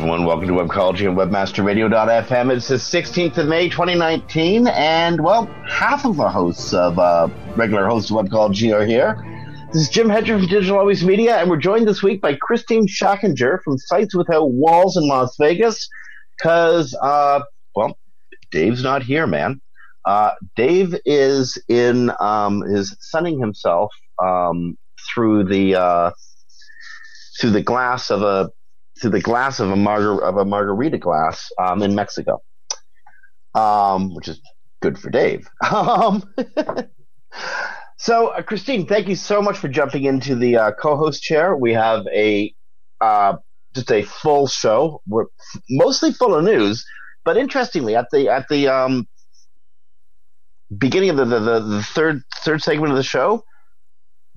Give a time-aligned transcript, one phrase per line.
[0.00, 2.56] Everyone, welcome to Webcology and WebmasterRadio.fm.
[2.56, 7.86] It's the 16th of May 2019, and well, half of the hosts of uh, regular
[7.86, 9.22] hosts of Webcology are here.
[9.74, 12.86] This is Jim Hedger from Digital Always Media, and we're joined this week by Christine
[12.86, 15.86] Schachinger from Sites Without Walls in Las Vegas,
[16.38, 17.40] because, uh,
[17.76, 17.98] well,
[18.50, 19.60] Dave's not here, man.
[20.06, 24.78] Uh, Dave is in, um, is sunning himself um,
[25.12, 26.10] through the uh,
[27.38, 28.50] through the glass of a
[29.00, 32.42] through the glass of a margar- of a margarita glass um, in Mexico,
[33.54, 34.40] um, which is
[34.80, 35.48] good for Dave.
[35.70, 36.22] Um,
[37.96, 41.56] so, uh, Christine, thank you so much for jumping into the uh, co-host chair.
[41.56, 42.52] We have a
[43.00, 43.36] uh,
[43.74, 45.00] just a full show.
[45.06, 45.26] We're
[45.68, 46.84] mostly full of news,
[47.24, 49.06] but interestingly, at the at the um,
[50.76, 53.44] beginning of the, the, the third third segment of the show,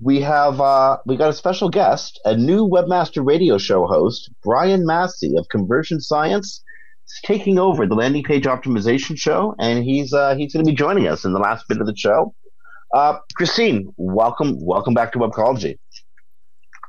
[0.03, 4.85] we have uh, we got a special guest, a new webmaster radio show host, Brian
[4.85, 6.61] Massey of Conversion Science,
[7.07, 10.75] is taking over the landing page optimization show, and he's uh, he's going to be
[10.75, 12.33] joining us in the last bit of the show.
[12.93, 15.77] Uh, Christine, welcome welcome back to Webcology.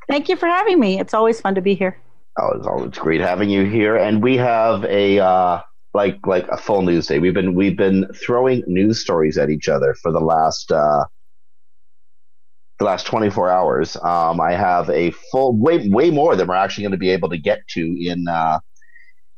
[0.08, 0.98] Thank you for having me.
[0.98, 1.98] It's always fun to be here.
[2.38, 5.60] Oh, it's always great having you here, and we have a uh,
[5.94, 7.20] like like a full news day.
[7.20, 11.04] We've been we've been throwing news stories at each other for the last uh,
[12.84, 13.96] the last 24 hours.
[13.96, 17.30] Um, I have a full, way, way more than we're actually going to be able
[17.30, 18.60] to get to in, uh,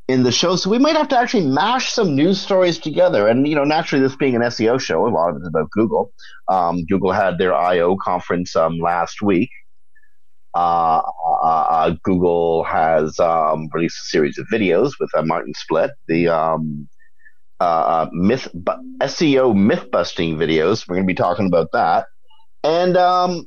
[0.08, 0.56] in the show.
[0.56, 3.28] So we might have to actually mash some news stories together.
[3.28, 6.12] And, you know, naturally this being an SEO show, a lot of it's about Google.
[6.48, 7.96] Um, Google had their I.O.
[7.96, 9.50] conference, um, last week.
[10.54, 15.90] Uh, uh, uh, Google has, um, released a series of videos with uh, Martin Splitt,
[16.08, 16.88] the, um,
[17.60, 18.48] uh, myth,
[19.00, 20.86] SEO myth busting videos.
[20.86, 22.06] We're going to be talking about that.
[22.66, 23.46] And um,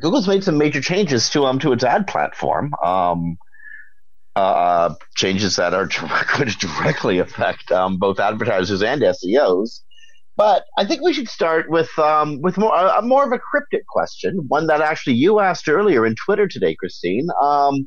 [0.00, 2.72] Google's made some major changes to um to its ad platform.
[2.82, 3.36] Um,
[4.36, 5.86] uh, changes that are
[6.36, 9.80] going to directly affect um, both advertisers and SEOs.
[10.36, 13.86] But I think we should start with um, with more uh, more of a cryptic
[13.86, 17.28] question, one that actually you asked earlier in Twitter today, Christine.
[17.42, 17.86] Um,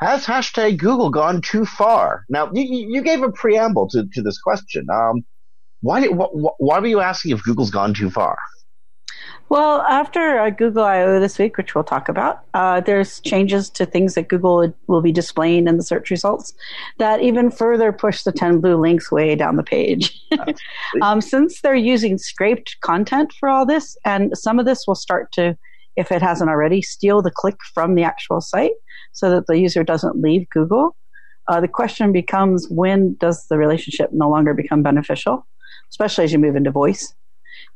[0.00, 2.24] has hashtag Google gone too far?
[2.28, 4.86] Now you, you gave a preamble to, to this question.
[4.92, 5.24] Um,
[5.80, 8.36] why, wh- why were you asking if Google's gone too far?
[9.48, 13.84] Well, after uh, Google I/O this week, which we'll talk about, uh, there's changes to
[13.84, 16.54] things that Google will be displaying in the search results
[16.98, 20.18] that even further push the 10 blue links way down the page.
[21.02, 25.30] um, since they're using scraped content for all this, and some of this will start
[25.32, 25.56] to,
[25.96, 28.72] if it hasn't already, steal the click from the actual site
[29.12, 30.96] so that the user doesn't leave Google.
[31.48, 35.46] Uh, the question becomes when does the relationship no longer become beneficial,
[35.90, 37.14] especially as you move into voice?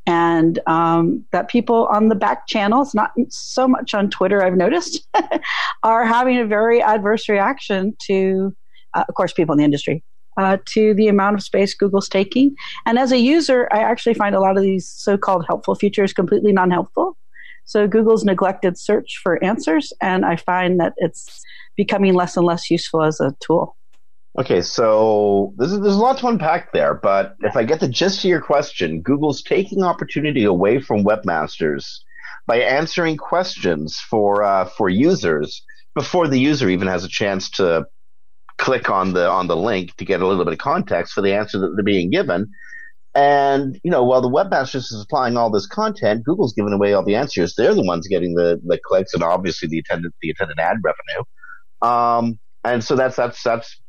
[0.06, 5.06] And um, that people on the back channels, not so much on Twitter, I've noticed,
[5.82, 8.54] are having a very adverse reaction to,
[8.94, 10.04] uh, of course, people in the industry,
[10.36, 12.54] uh, to the amount of space Google's taking.
[12.86, 16.12] And as a user, I actually find a lot of these so called helpful features
[16.12, 17.16] completely non helpful.
[17.64, 21.42] So Google's neglected search for answers, and I find that it's
[21.76, 23.76] becoming less and less useful as a tool.
[24.38, 28.18] Okay, so there's, there's a lot to unpack there, but if I get the gist
[28.18, 32.00] of your question, Google's taking opportunity away from webmasters
[32.46, 35.64] by answering questions for uh, for users
[35.94, 37.86] before the user even has a chance to
[38.58, 41.34] click on the on the link to get a little bit of context for the
[41.34, 42.50] answer that they're being given.
[43.14, 47.04] And you know, while the webmasters is applying all this content, Google's giving away all
[47.04, 47.54] the answers.
[47.56, 51.24] They're the ones getting the, the clicks and obviously the attendant the attendant ad revenue.
[51.80, 53.80] Um, and so that's that's that's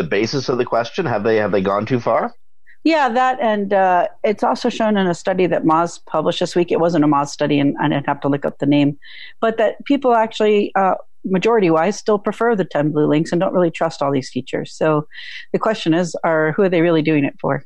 [0.00, 1.04] the basis of the question?
[1.06, 2.34] Have they have they gone too far?
[2.82, 6.72] Yeah, that and uh, it's also shown in a study that Moz published this week.
[6.72, 8.98] It wasn't a Moz study, and I didn't have to look up the name,
[9.40, 13.52] but that people actually, uh, majority wise, still prefer the ten blue links and don't
[13.52, 14.72] really trust all these features.
[14.72, 15.06] So
[15.52, 17.62] the question is, are who are they really doing it for?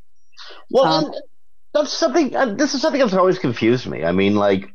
[0.71, 1.13] Well, um,
[1.73, 2.35] that's something.
[2.35, 4.05] Uh, this is something that's always confused me.
[4.05, 4.69] I mean, like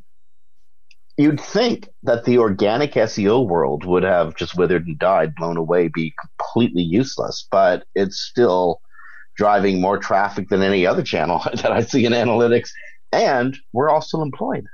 [1.20, 5.88] you'd think that the organic SEO world would have just withered and died, blown away,
[5.88, 8.80] be completely useless, but it's still
[9.36, 12.70] driving more traffic than any other channel that I see in analytics,
[13.12, 14.66] and we're all still employed.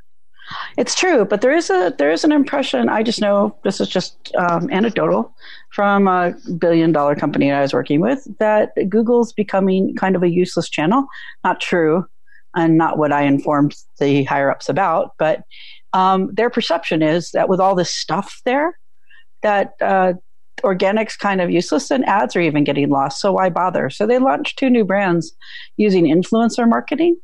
[0.76, 2.88] It's true, but there is a there is an impression.
[2.88, 5.34] I just know this is just um, anecdotal
[5.72, 10.31] from a billion dollar company I was working with that Google's becoming kind of a
[10.31, 11.06] useless channel.
[11.43, 12.06] Not true,
[12.56, 15.12] and not what I informed the higher ups about.
[15.19, 15.43] But
[15.92, 18.78] um, their perception is that with all this stuff there,
[19.42, 20.14] that uh,
[20.62, 23.20] organic's kind of useless and ads are even getting lost.
[23.20, 23.90] So why bother?
[23.90, 25.32] So they launched two new brands
[25.76, 27.16] using influencer marketing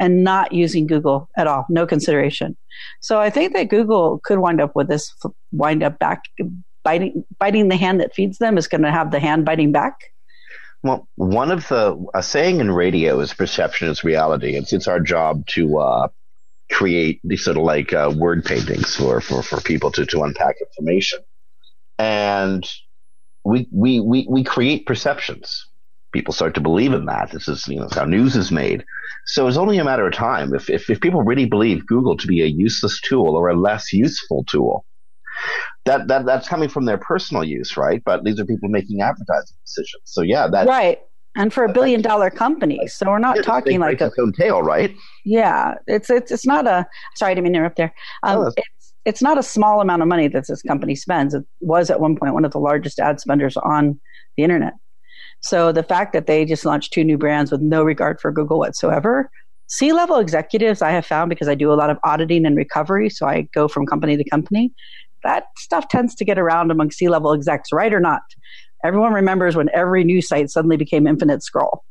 [0.00, 2.56] and not using Google at all, no consideration.
[3.00, 5.12] So I think that Google could wind up with this,
[5.52, 6.22] wind up back
[6.84, 9.94] biting, biting the hand that feeds them is going to have the hand biting back.
[10.84, 14.54] Well, one of the a saying in radio is perception is reality.
[14.54, 16.08] It's it's our job to uh,
[16.70, 20.56] create these sort of like uh, word paintings for, for, for people to, to unpack
[20.60, 21.20] information.
[21.98, 22.68] And
[23.44, 25.66] we, we, we, we create perceptions.
[26.12, 27.30] People start to believe in that.
[27.32, 28.84] This is, you know, how news is made.
[29.26, 30.54] So it's only a matter of time.
[30.54, 33.92] If, if, if people really believe Google to be a useless tool or a less
[33.92, 34.86] useful tool,
[35.84, 38.02] that, that that's coming from their personal use, right?
[38.04, 40.02] But these are people making advertising decisions.
[40.04, 41.00] So yeah, that right.
[41.38, 44.94] And for a billion dollar company, so we're not talking like a tail, right?
[45.24, 46.84] Yeah, it's it's it's not a.
[47.14, 47.94] Sorry, I didn't interrupt there.
[48.24, 51.34] Um, oh, it's it's not a small amount of money that this company spends.
[51.34, 54.00] It was at one point one of the largest ad spenders on
[54.36, 54.72] the internet.
[55.40, 58.58] So the fact that they just launched two new brands with no regard for Google
[58.58, 59.30] whatsoever,
[59.68, 63.10] C level executives I have found because I do a lot of auditing and recovery,
[63.10, 64.72] so I go from company to company.
[65.22, 68.22] That stuff tends to get around among C level execs, right or not.
[68.84, 71.84] Everyone remembers when every news site suddenly became infinite scroll,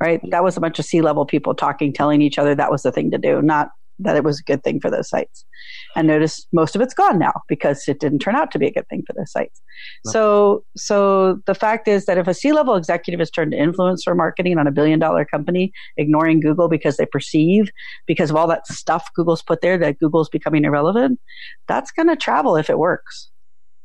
[0.00, 0.20] right?
[0.30, 2.92] That was a bunch of C level people talking, telling each other that was the
[2.92, 3.70] thing to do, not
[4.02, 5.44] that it was a good thing for those sites.
[5.94, 8.72] And notice most of it's gone now because it didn't turn out to be a
[8.72, 9.60] good thing for those sites.
[10.04, 10.12] No.
[10.12, 14.58] So, so the fact is that if a C-level executive is turned to influencer marketing
[14.58, 17.70] on a billion dollar company, ignoring Google because they perceive
[18.06, 21.20] because of all that stuff Google's put there that Google's becoming irrelevant,
[21.68, 23.30] that's going to travel if it works.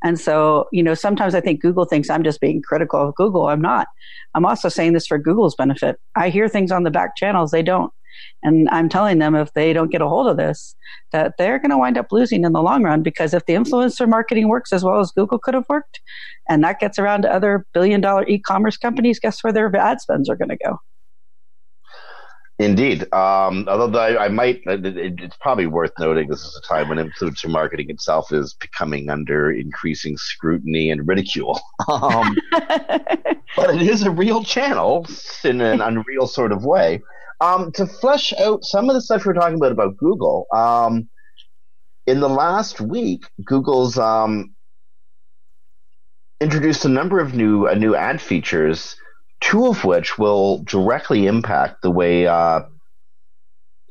[0.03, 3.47] And so, you know, sometimes I think Google thinks I'm just being critical of Google.
[3.47, 3.87] I'm not.
[4.35, 5.97] I'm also saying this for Google's benefit.
[6.15, 7.91] I hear things on the back channels they don't.
[8.43, 10.75] And I'm telling them if they don't get a hold of this,
[11.11, 14.07] that they're going to wind up losing in the long run because if the influencer
[14.07, 15.99] marketing works as well as Google could have worked,
[16.47, 19.99] and that gets around to other billion dollar e commerce companies, guess where their ad
[19.99, 20.77] spends are going to go?
[22.57, 23.01] Indeed.
[23.13, 24.85] Um, although I, I might, it,
[25.19, 29.51] it's probably worth noting this is a time when influencer marketing itself is becoming under
[29.51, 31.59] increasing scrutiny and ridicule.
[31.87, 35.05] Um, but it is a real channel
[35.43, 37.01] in an unreal sort of way.
[37.41, 41.07] Um, to flesh out some of the stuff we're talking about about Google, um,
[42.07, 44.55] in the last week, Google's um,
[46.41, 48.95] introduced a number of new uh, new ad features,
[49.45, 52.61] two of which will directly impact the way uh,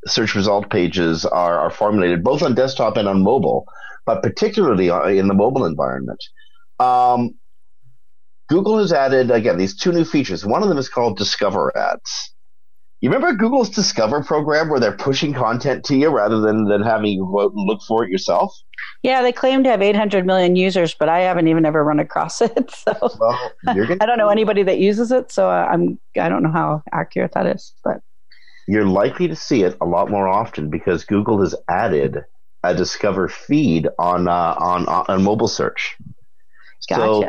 [0.06, 3.64] search result pages are, are formulated, both on desktop and on mobile,
[4.04, 6.22] but particularly uh, in the mobile environment.
[6.80, 7.36] Um,
[8.48, 10.44] Google has added again these two new features.
[10.44, 12.33] One of them is called Discover Ads.
[13.04, 17.12] You remember Google's Discover program where they're pushing content to you rather than, than having
[17.12, 18.58] you go out and look for it yourself?
[19.02, 22.40] Yeah, they claim to have 800 million users, but I haven't even ever run across
[22.40, 22.70] it.
[22.70, 26.82] So well, I don't know anybody that uses it, so I'm I don't know how
[26.92, 28.00] accurate that is, but
[28.66, 32.24] you're likely to see it a lot more often because Google has added
[32.62, 35.94] a Discover feed on uh, on on mobile search.
[36.88, 37.02] Gotcha.
[37.02, 37.28] So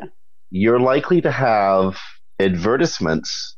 [0.51, 1.99] you're likely to have
[2.39, 3.54] advertisements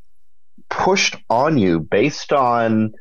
[0.69, 2.93] pushed on you based on,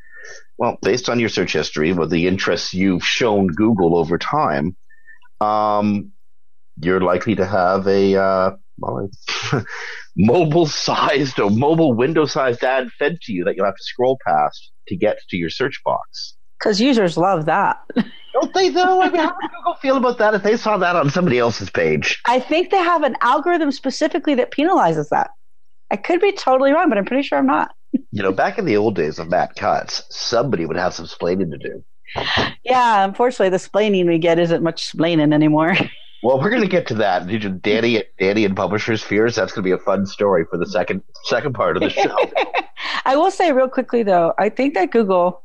[0.58, 4.76] well, based on your search history, but the interests you've shown Google over time,
[5.40, 6.12] um,
[6.80, 9.08] you're likely to have a uh, well,
[10.16, 14.18] mobile sized or mobile window sized ad fed to you that you'll have to scroll
[14.26, 16.36] past to get to your search box.
[16.58, 17.78] Because users love that.
[18.32, 19.00] Don't they though?
[19.00, 21.70] I mean, how would Google feel about that if they saw that on somebody else's
[21.70, 22.20] page?
[22.26, 25.30] I think they have an algorithm specifically that penalizes that.
[25.90, 27.70] I could be totally wrong, but I'm pretty sure I'm not.
[27.92, 31.50] you know, back in the old days of Matt Cutts, somebody would have some splaining
[31.52, 31.84] to do.
[32.64, 35.76] Yeah, unfortunately, the splaining we get isn't much splaining anymore.
[36.22, 37.28] Well, we're going to get to that.
[37.62, 39.36] Danny, Danny and Publishers Fears?
[39.36, 42.16] That's going to be a fun story for the second second part of the show.
[43.04, 45.42] I will say real quickly though, I think that Google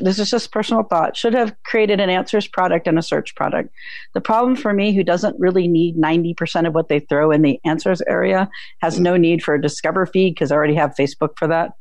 [0.00, 3.70] this is just personal thought, should have created an answers product and a search product.
[4.14, 7.60] The problem for me, who doesn't really need 90% of what they throw in the
[7.64, 8.48] answers area,
[8.80, 11.72] has no need for a discover feed because I already have Facebook for that.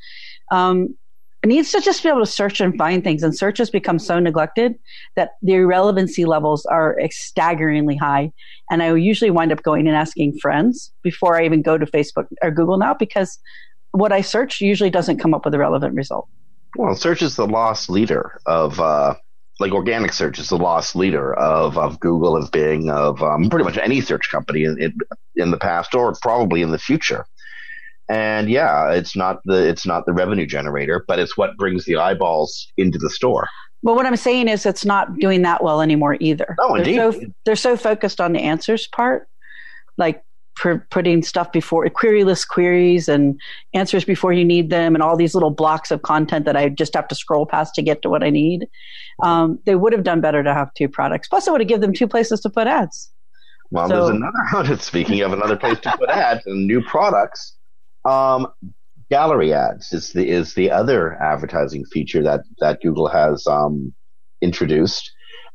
[0.52, 0.96] Um,
[1.44, 3.22] it needs to just be able to search and find things.
[3.22, 4.76] And search has become so neglected
[5.18, 8.32] that the irrelevancy levels are staggeringly high.
[8.72, 12.28] And I usually wind up going and asking friends before I even go to Facebook
[12.42, 13.38] or Google now because
[13.92, 16.30] what I search usually doesn't come up with a relevant result.
[16.76, 19.16] Well, search is the lost leader of uh,
[19.60, 23.66] like organic search is the lost leader of, of Google, of Bing, of um, pretty
[23.66, 24.98] much any search company in, in,
[25.36, 27.26] in the past or probably in the future.
[28.10, 31.96] And yeah, it's not the it's not the revenue generator, but it's what brings the
[31.96, 33.48] eyeballs into the store.
[33.82, 36.56] But what I'm saying is, it's not doing that well anymore either.
[36.60, 36.98] Oh, indeed.
[36.98, 39.28] They're so, they're so focused on the answers part,
[39.98, 40.24] like
[40.56, 43.40] for putting stuff before queryless queries and
[43.74, 46.94] answers before you need them, and all these little blocks of content that I just
[46.94, 48.68] have to scroll past to get to what I need.
[49.22, 51.28] Um, they would have done better to have two products.
[51.28, 53.12] Plus, it would have given them two places to put ads.
[53.72, 54.78] Well, so, there's another.
[54.82, 57.56] Speaking of another place to put ads and new products,
[58.06, 58.48] um,
[59.10, 63.94] gallery ads is the is the other advertising feature that that Google has um,
[64.42, 65.12] introduced,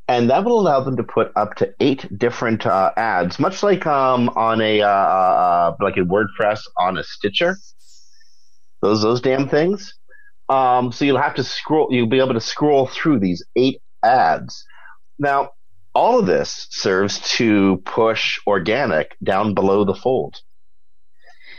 [0.09, 3.87] and that will allow them to put up to eight different uh, ads, much like
[3.87, 7.57] um, on a uh, uh, like a WordPress on a Stitcher.
[8.81, 9.95] Those those damn things.
[10.49, 11.89] Um, so you'll have to scroll.
[11.91, 14.65] You'll be able to scroll through these eight ads.
[15.19, 15.51] Now,
[15.95, 20.37] all of this serves to push organic down below the fold.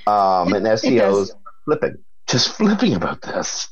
[0.08, 1.32] Um, and SEOs
[1.65, 3.68] flipping, just flipping about this.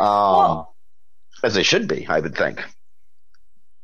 [0.00, 0.76] Um, well,
[1.44, 2.64] as they should be, I would think.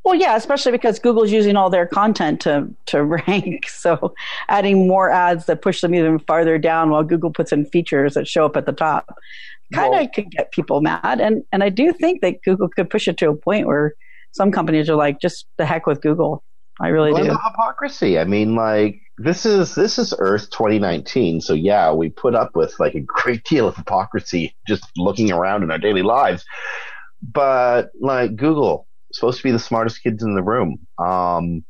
[0.04, 3.68] Well, yeah, especially because Google's using all their content to to rank.
[3.68, 4.14] So
[4.48, 8.26] adding more ads that push them even farther down while Google puts in features that
[8.26, 9.14] show up at the top
[9.72, 11.20] kind of well, could get people mad.
[11.20, 13.94] And and I do think that Google could push it to a point where
[14.32, 16.42] some companies are like, just the heck with Google.
[16.80, 17.30] I really well, do.
[17.30, 18.18] Hypocrisy.
[18.18, 21.40] I mean, like this is this is Earth 2019.
[21.40, 25.62] So yeah, we put up with like a great deal of hypocrisy just looking around
[25.62, 26.44] in our daily lives.
[27.22, 30.78] But like Google, supposed to be the smartest kids in the room.
[30.98, 31.64] Um,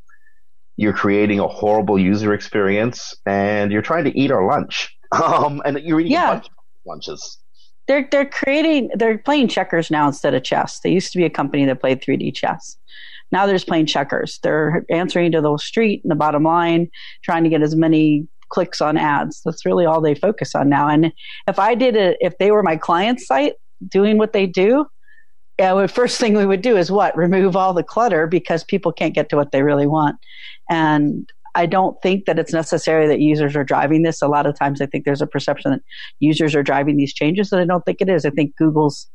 [0.77, 4.89] you're creating a horrible user experience, and you're trying to eat our lunch.
[5.13, 6.29] Um, and you're eating yeah.
[6.29, 6.51] a bunch of
[6.87, 7.37] lunches.
[7.87, 10.79] They're they're creating they're playing checkers now instead of chess.
[10.79, 12.77] They used to be a company that played 3D chess.
[13.31, 14.39] Now they're just playing checkers.
[14.41, 16.89] They're answering to the street and the bottom line,
[17.23, 19.41] trying to get as many clicks on ads.
[19.43, 20.87] That's really all they focus on now.
[20.87, 21.11] And
[21.47, 23.53] if I did it, if they were my client site
[23.89, 24.85] doing what they do,
[25.59, 27.15] yeah, the first thing we would do is what?
[27.15, 30.17] Remove all the clutter because people can't get to what they really want.
[30.69, 34.21] And I don't think that it's necessary that users are driving this.
[34.21, 35.81] A lot of times I think there's a perception that
[36.19, 38.25] users are driving these changes, and I don't think it is.
[38.25, 39.07] I think Google's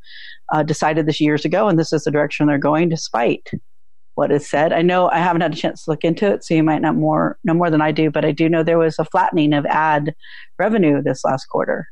[0.53, 3.49] uh, decided this years ago, and this is the direction they're going despite
[4.15, 4.71] what is said.
[4.71, 6.95] I know I haven't had a chance to look into it, so you might not
[6.95, 9.65] more know more than I do, but I do know there was a flattening of
[9.65, 10.15] ad
[10.57, 11.87] revenue this last quarter.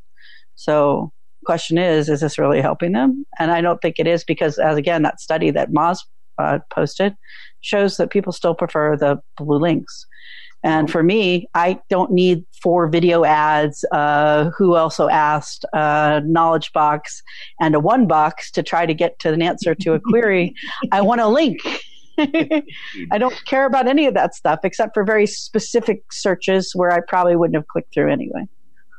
[0.56, 1.12] So
[1.48, 3.26] question is, is this really helping them?
[3.40, 6.00] And I don't think it is because, as again, that study that Moz
[6.38, 7.16] uh, posted
[7.62, 10.06] shows that people still prefer the blue links.
[10.64, 13.86] And for me, I don't need four video ads.
[13.94, 17.24] Uh, who also asked a knowledge box
[17.62, 20.54] and a one box to try to get to an answer to a query.
[20.92, 21.60] I want a link.
[22.18, 27.00] I don't care about any of that stuff except for very specific searches where I
[27.08, 28.44] probably wouldn't have clicked through anyway.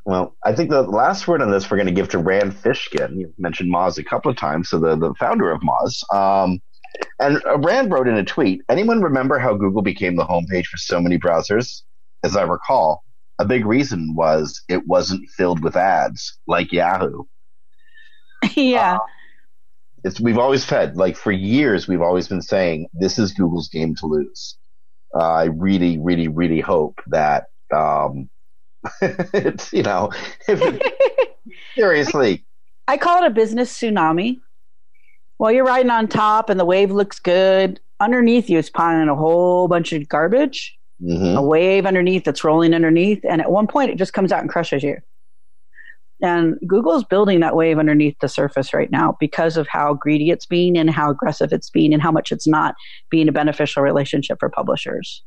[0.09, 3.21] Well, I think the last word on this we're going to give to Rand Fishkin.
[3.21, 6.03] You mentioned Moz a couple of times, so the, the founder of Moz.
[6.15, 6.63] Um,
[7.21, 10.99] and Rand wrote in a tweet Anyone remember how Google became the homepage for so
[10.99, 11.83] many browsers?
[12.25, 13.05] As I recall,
[13.39, 17.25] a big reason was it wasn't filled with ads like Yahoo.
[18.57, 18.95] yeah.
[18.95, 18.99] Uh,
[20.05, 23.95] it's we've always fed like for years we've always been saying this is Google's game
[23.97, 24.57] to lose.
[25.15, 28.31] Uh, I really, really, really hope that um,
[29.03, 30.11] it's you know
[30.47, 30.83] it,
[31.75, 32.45] seriously.
[32.87, 34.41] I call it a business tsunami.
[35.37, 39.15] While you're riding on top and the wave looks good, underneath you is piling a
[39.15, 40.75] whole bunch of garbage.
[41.03, 41.37] Mm-hmm.
[41.37, 44.51] A wave underneath that's rolling underneath, and at one point it just comes out and
[44.51, 44.97] crushes you.
[46.21, 50.47] And Google's building that wave underneath the surface right now because of how greedy it's
[50.47, 52.75] being and how aggressive it's being and how much it's not
[53.11, 55.23] being a beneficial relationship for publishers.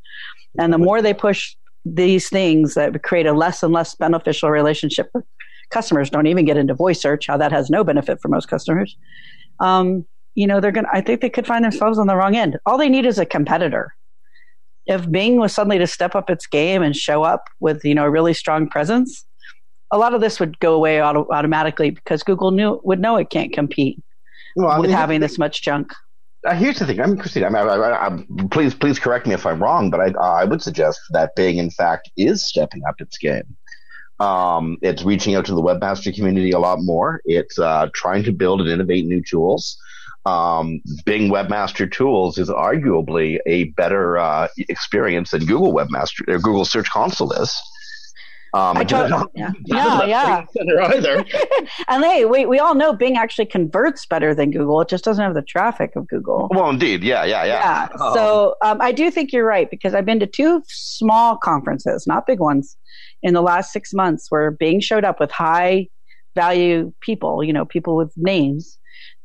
[0.60, 5.10] And the more they push these things that create a less and less beneficial relationship
[5.12, 5.24] for
[5.72, 8.98] customers, don't even get into voice search, how that has no benefit for most customers.
[9.60, 12.36] Um, you know, they're going to, I think they could find themselves on the wrong
[12.36, 12.58] end.
[12.66, 13.94] All they need is a competitor.
[14.86, 18.06] If Bing was suddenly to step up its game and show up with, you know,
[18.06, 19.26] a really strong presence,
[19.92, 23.30] a lot of this would go away auto- automatically because Google knew would know it
[23.30, 24.02] can't compete
[24.56, 25.92] well, with mean, having this much junk.
[26.46, 27.00] Uh, here's the thing.
[27.00, 27.44] I'm Christine.
[27.44, 30.62] I'm, I, I, I, please, please correct me if I'm wrong, but I, I would
[30.62, 33.56] suggest that Bing, in fact, is stepping up its game.
[34.20, 37.22] Um, it's reaching out to the webmaster community a lot more.
[37.26, 39.78] It's uh, trying to build and innovate new tools.
[40.26, 46.66] Um, Bing Webmaster Tools is arguably a better uh, experience than Google Webmaster or Google
[46.66, 47.56] Search Console is.
[48.54, 49.52] Um, I tot- help yeah.
[49.66, 51.26] Yeah, Center either.
[51.88, 54.82] and hey, we we all know Bing actually converts better than Google.
[54.82, 56.50] It just doesn't have the traffic of Google.
[56.52, 57.88] Well, indeed, yeah, yeah, yeah.
[57.94, 58.06] Yeah.
[58.06, 62.06] Um, So um, I do think you're right because I've been to two small conferences,
[62.06, 62.76] not big ones,
[63.24, 65.88] in the last six months where Bing showed up with high
[66.36, 68.78] value people, you know, people with names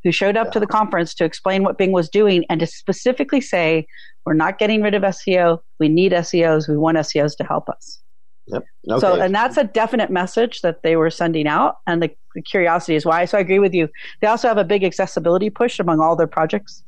[0.05, 3.41] who showed up to the conference to explain what Bing was doing and to specifically
[3.41, 3.87] say,
[4.25, 5.59] we're not getting rid of SEO.
[5.81, 6.69] We need SEOs.
[6.69, 8.01] We want SEOs to help us.
[8.49, 8.65] Yep.
[8.91, 9.01] Okay.
[9.01, 11.79] So, and that's a definite message that they were sending out.
[11.87, 13.25] And the, the curiosity is why.
[13.25, 13.89] So I agree with you.
[14.21, 16.83] They also have a big accessibility push among all their projects.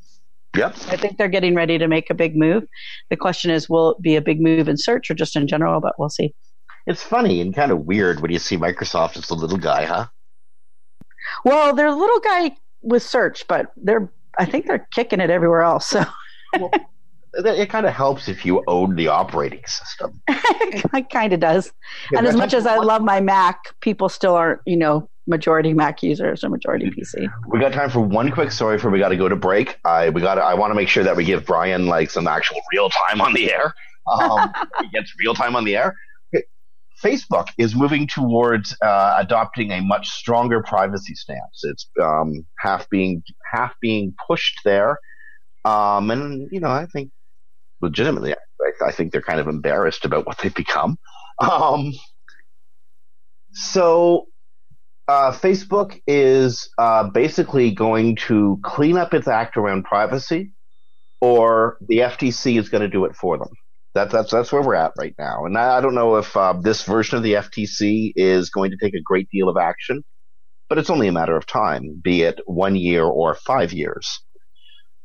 [0.57, 0.75] yep.
[0.89, 2.65] I think they're getting ready to make a big move.
[3.11, 5.81] The question is, will it be a big move in search or just in general?
[5.81, 6.35] But we'll see.
[6.87, 10.07] It's funny and kind of weird when you see Microsoft as the little guy, huh?
[11.45, 15.63] Well, they're a little guy with search, but they're I think they're kicking it everywhere
[15.63, 15.87] else.
[15.89, 16.05] So
[16.53, 16.83] It,
[17.35, 20.21] it kind of helps if you own the operating system.
[20.29, 21.73] it kind of does.
[22.17, 26.03] And as much as I love my Mac, people still aren't, you know, majority Mac
[26.03, 27.29] users or majority PC.
[27.49, 29.79] We got time for one quick story before we got to go to break.
[29.85, 32.61] I we got I want to make sure that we give Brian like some actual
[32.73, 33.75] real time on the air.
[34.11, 35.95] Um, he gets real time on the air.
[37.05, 41.61] Facebook is moving towards uh, adopting a much stronger privacy stance.
[41.63, 44.99] It's um, half being half being pushed there,
[45.65, 47.11] um, and you know I think
[47.81, 50.99] legitimately I, I think they're kind of embarrassed about what they've become.
[51.41, 51.93] Um,
[53.53, 54.27] so
[55.09, 60.53] uh, Facebook is uh, basically going to clean up its act around privacy,
[61.21, 63.49] or the FTC is going to do it for them.
[63.95, 66.53] That's that's that's where we're at right now, and I, I don't know if uh,
[66.61, 70.05] this version of the FTC is going to take a great deal of action,
[70.69, 74.21] but it's only a matter of time, be it one year or five years.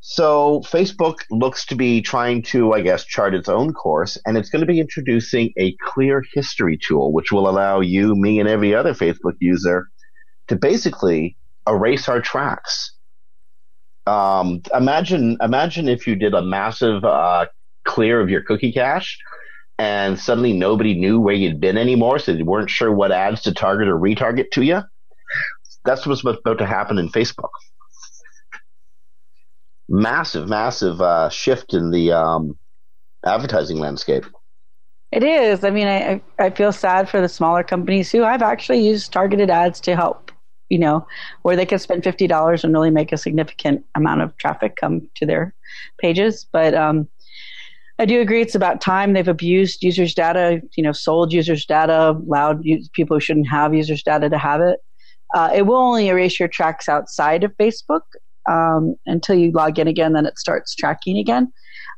[0.05, 4.49] So Facebook looks to be trying to, I guess, chart its own course, and it's
[4.49, 8.75] going to be introducing a clear history tool, which will allow you, me, and every
[8.75, 9.87] other Facebook user
[10.49, 11.37] to basically
[11.69, 12.93] erase our tracks.
[14.05, 17.45] Um, imagine, imagine if you did a massive uh,
[17.85, 19.17] clear of your cookie cache,
[19.79, 23.53] and suddenly nobody knew where you'd been anymore, so they weren't sure what ads to
[23.53, 24.81] target or retarget to you.
[25.85, 27.51] That's what's about to happen in Facebook.
[29.95, 32.57] Massive, massive uh, shift in the um,
[33.23, 34.25] advertising landscape.
[35.11, 35.63] It is.
[35.63, 39.51] I mean, I I feel sad for the smaller companies who I've actually used targeted
[39.51, 40.31] ads to help.
[40.69, 41.05] You know,
[41.43, 45.07] where they can spend fifty dollars and really make a significant amount of traffic come
[45.13, 45.53] to their
[46.01, 46.47] pages.
[46.51, 47.07] But um,
[47.99, 50.59] I do agree it's about time they've abused users' data.
[50.75, 54.79] You know, sold users' data, allowed people who shouldn't have users' data to have it.
[55.35, 58.01] Uh, it will only erase your tracks outside of Facebook
[58.49, 60.13] um, until you log in again.
[60.13, 61.51] Then it starts tracking again.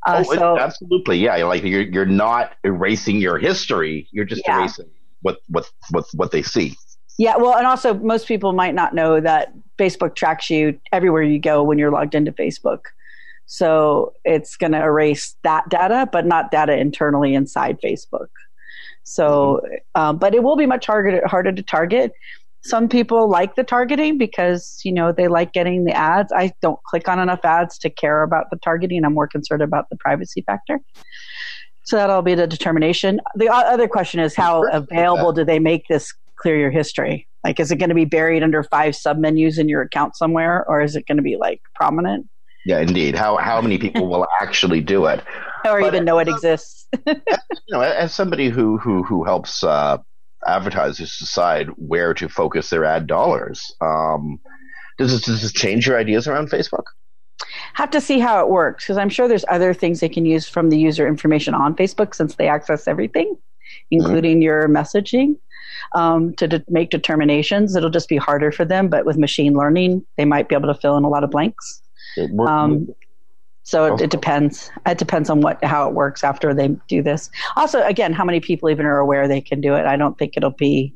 [0.05, 1.35] Uh, oh, so absolutely, yeah.
[1.45, 4.07] Like you're you're not erasing your history.
[4.11, 4.59] You're just Yeah.
[4.59, 4.89] erasing
[5.21, 6.75] what what what what they see.
[7.17, 11.39] Yeah, well, and also most people might not know that Facebook tracks you everywhere you
[11.39, 12.79] go when you're logged into Facebook.
[13.45, 18.27] So it's going to erase that data, but not data internally inside Facebook.
[19.03, 19.61] So,
[19.93, 22.11] um, but it will be much harder harder to target.
[22.65, 26.31] Some people like the targeting because you know they like getting the ads.
[26.33, 29.05] I don't click on enough ads to care about the targeting.
[29.05, 30.79] I'm more concerned about the privacy factor.
[31.83, 33.21] So that'll be the determination.
[33.35, 37.27] The other question is how available do they make this clear your history?
[37.43, 40.81] Like, is it going to be buried under five submenus in your account somewhere, or
[40.81, 42.27] is it going to be like prominent,
[42.65, 43.15] Yeah, indeed.
[43.15, 45.21] How how many people will actually do it?
[45.63, 46.87] or But, even know it exists?
[47.07, 49.97] You know, as somebody who who who helps uh,
[50.47, 54.39] advertisers decide where to focus their ad dollars, um,
[54.97, 56.83] does this, does this change your ideas around Facebook?
[57.73, 60.47] Have to see how it works because I'm sure there's other things they can use
[60.47, 63.35] from the user information on Facebook since they access everything,
[63.91, 65.37] including your messaging.
[65.93, 68.87] Um, to de- make determinations, it'll just be harder for them.
[68.87, 71.81] But with machine learning, they might be able to fill in a lot of blanks.
[72.47, 72.87] Um,
[73.65, 74.69] so it, it depends.
[74.85, 77.31] It depends on what how it works after they do this.
[77.55, 79.87] Also, again, how many people even are aware they can do it?
[79.87, 80.93] I don't think it'll be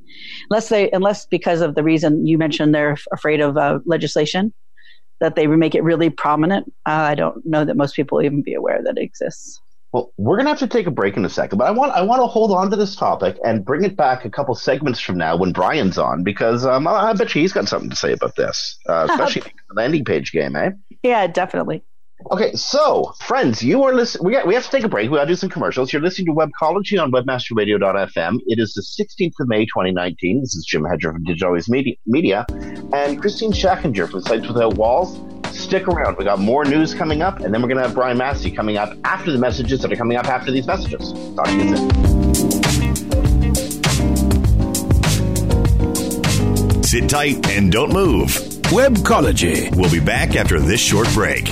[0.51, 4.53] unless they unless because of the reason you mentioned they're afraid of uh, legislation
[5.19, 6.71] that they make it really prominent.
[6.85, 9.59] Uh, I don't know that most people even be aware that it exists.
[9.91, 12.03] Well, we're gonna have to take a break in a second, but I want I
[12.03, 15.17] want to hold on to this topic and bring it back a couple segments from
[15.17, 18.13] now when Brian's on because um, I, I bet you he's got something to say
[18.13, 20.69] about this, uh, especially the landing page game, eh?
[21.01, 21.83] Yeah, definitely.
[22.27, 24.25] Okay, so friends, you are listening.
[24.25, 25.09] We got, we have to take a break.
[25.09, 25.93] We got to do some commercials.
[25.93, 28.39] You're listening to Webcology on WebmasterRadio.fm.
[28.45, 30.41] It is the 16th of May, 2019.
[30.41, 32.45] This is Jim Hedger from Digital Always Media, Media,
[32.93, 35.17] and Christine Schachinger from Sites Without Walls.
[35.57, 36.17] Stick around.
[36.17, 38.75] We got more news coming up, and then we're going to have Brian Massey coming
[38.77, 41.13] up after the messages that are coming up after these messages.
[41.35, 41.89] Talk to you soon.
[46.83, 48.27] Sit tight and don't move.
[48.71, 49.73] Webcology.
[49.75, 51.49] We'll be back after this short break.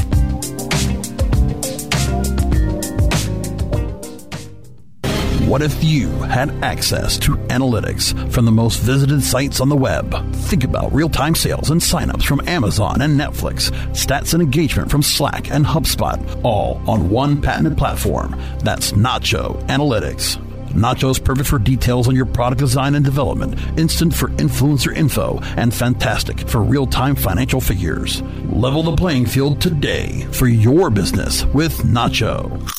[5.47, 10.13] What if you had access to analytics from the most visited sites on the web?
[10.35, 15.01] Think about real time sales and signups from Amazon and Netflix, stats and engagement from
[15.01, 18.37] Slack and HubSpot, all on one patented platform.
[18.59, 20.35] That's Nacho Analytics.
[20.73, 25.73] Nacho's perfect for details on your product design and development, instant for influencer info, and
[25.73, 28.21] fantastic for real time financial figures.
[28.49, 32.69] Level the playing field today for your business with Nacho.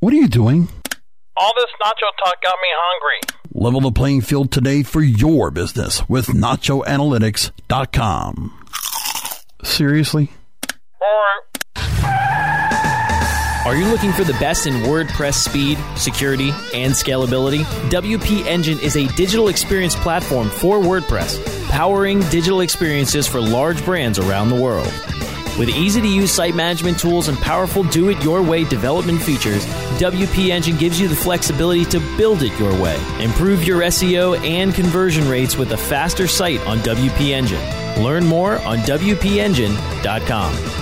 [0.00, 0.66] What are you doing?
[1.42, 3.18] All this nacho talk got me hungry.
[3.52, 8.68] Level the playing field today for your business with nachoanalytics.com.
[9.64, 10.30] Seriously?
[13.66, 17.64] Are you looking for the best in WordPress speed, security, and scalability?
[17.90, 24.20] WP Engine is a digital experience platform for WordPress, powering digital experiences for large brands
[24.20, 24.92] around the world.
[25.58, 29.64] With easy to use site management tools and powerful do it your way development features,
[29.98, 32.98] WP Engine gives you the flexibility to build it your way.
[33.20, 37.62] Improve your SEO and conversion rates with a faster site on WP Engine.
[38.02, 40.81] Learn more on WPEngine.com.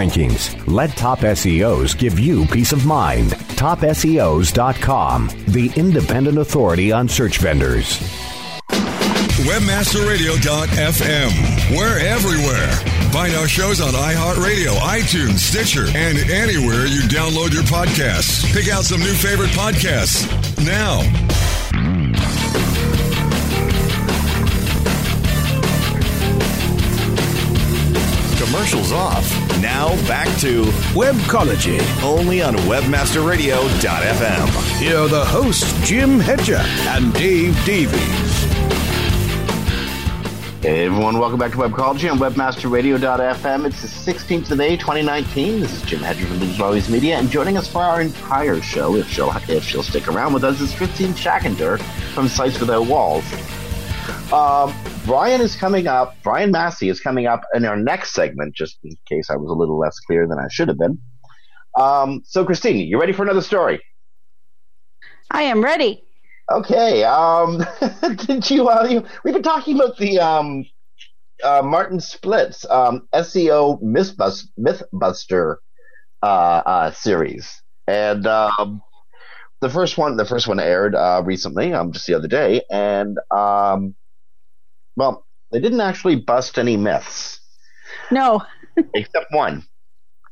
[0.00, 0.56] rankings.
[0.66, 3.30] Let Top SEOs give you peace of mind.
[3.60, 7.98] TopSEOs.com, the independent authority on search vendors.
[9.40, 11.76] WebmasterRadio.fm.
[11.76, 12.70] We're everywhere.
[13.10, 18.44] Find our shows on iHeartRadio, iTunes, Stitcher, and anywhere you download your podcasts.
[18.52, 20.28] Pick out some new favorite podcasts
[20.64, 21.00] now.
[28.50, 29.30] Commercials off.
[29.62, 31.78] Now back to Webcology.
[32.02, 34.80] only on WebmasterRadio.fm.
[34.80, 38.00] Here are the hosts, Jim Hedger and Dave Davies.
[40.62, 43.66] Hey everyone, welcome back to Webcology on WebmasterRadio.fm.
[43.66, 45.60] It's the 16th of May, 2019.
[45.60, 48.96] This is Jim Hedger from News Always Media, and joining us for our entire show,
[48.96, 51.80] if she'll, if she'll stick around with us, is Christine Schachinger
[52.14, 53.22] from Sites Without Walls.
[54.32, 56.14] Um, Brian is coming up.
[56.22, 59.54] Brian Massey is coming up in our next segment, just in case I was a
[59.54, 60.98] little less clear than I should have been.
[61.78, 63.80] Um, so, Christine, you ready for another story?
[65.30, 66.02] I am ready.
[66.50, 67.04] Okay.
[67.04, 67.64] Um,
[68.26, 69.04] did you, uh, you?
[69.24, 70.64] We've been talking about the um,
[71.42, 75.56] uh, Martin Splitt's um, SEO Mythbus- Mythbuster
[76.22, 78.82] uh, uh, series, and um,
[79.60, 83.16] the first one, the first one aired uh, recently, um, just the other day, and
[83.30, 83.94] um,
[84.96, 87.40] well, they didn't actually bust any myths,
[88.10, 88.42] No.
[88.94, 89.64] except one.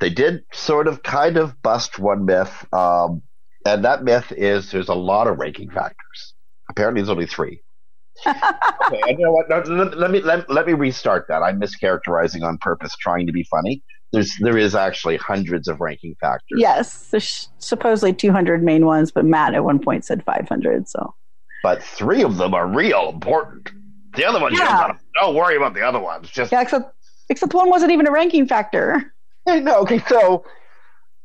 [0.01, 3.23] They did sort of kind of bust one myth, um,
[3.67, 6.35] and that myth is there's a lot of ranking factors.
[6.71, 7.63] Apparently, there's only three.
[8.27, 9.49] okay, you know what?
[9.49, 11.43] No, let, let me let, let me restart that.
[11.43, 13.83] I'm mischaracterizing on purpose, trying to be funny.
[14.13, 16.59] There's there is actually hundreds of ranking factors.
[16.61, 17.09] Yes.
[17.11, 20.89] There's supposedly 200 main ones, but Matt at one point said 500.
[20.89, 21.15] So
[21.63, 23.71] but three of them are real important.
[24.15, 24.95] The other ones, Yeah.
[25.15, 26.31] don't, worry about the other ones.
[26.31, 26.95] Just yeah, except
[27.29, 29.13] except one wasn't even a ranking factor.
[29.47, 30.45] No, okay, so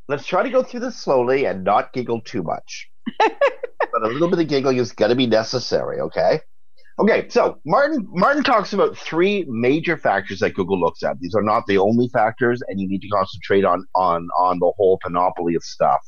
[0.08, 2.90] let's try to go through this slowly and not giggle too much.
[3.20, 6.40] but a little bit of giggling is going to be necessary, okay?
[7.00, 11.20] Okay, so Martin Martin talks about three major factors that Google looks at.
[11.20, 14.72] These are not the only factors, and you need to concentrate on on on the
[14.78, 16.00] whole panoply of stuff.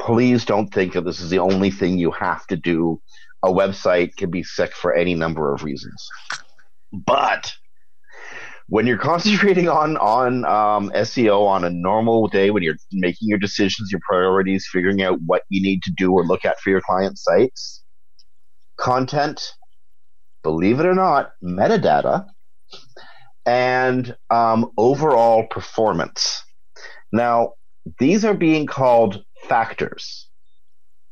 [0.00, 3.00] Please don't think that this is the only thing you have to do.
[3.44, 6.08] A website can be sick for any number of reasons.
[6.92, 7.52] But
[8.68, 13.38] when you're concentrating on on um, SEO on a normal day, when you're making your
[13.38, 16.80] decisions, your priorities, figuring out what you need to do or look at for your
[16.80, 17.84] client sites,
[18.78, 19.52] content,
[20.42, 22.26] believe it or not, metadata,
[23.44, 26.42] and um, overall performance.
[27.12, 27.52] Now,
[28.00, 30.25] these are being called factors.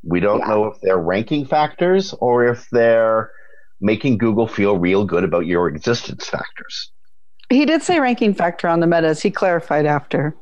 [0.06, 0.48] We don't Yeah.
[0.48, 3.30] know if they're ranking factors or if they're
[3.80, 6.90] making Google feel real good about your existence factors.
[7.50, 9.20] He did say ranking factor on the metas.
[9.22, 10.34] He clarified after.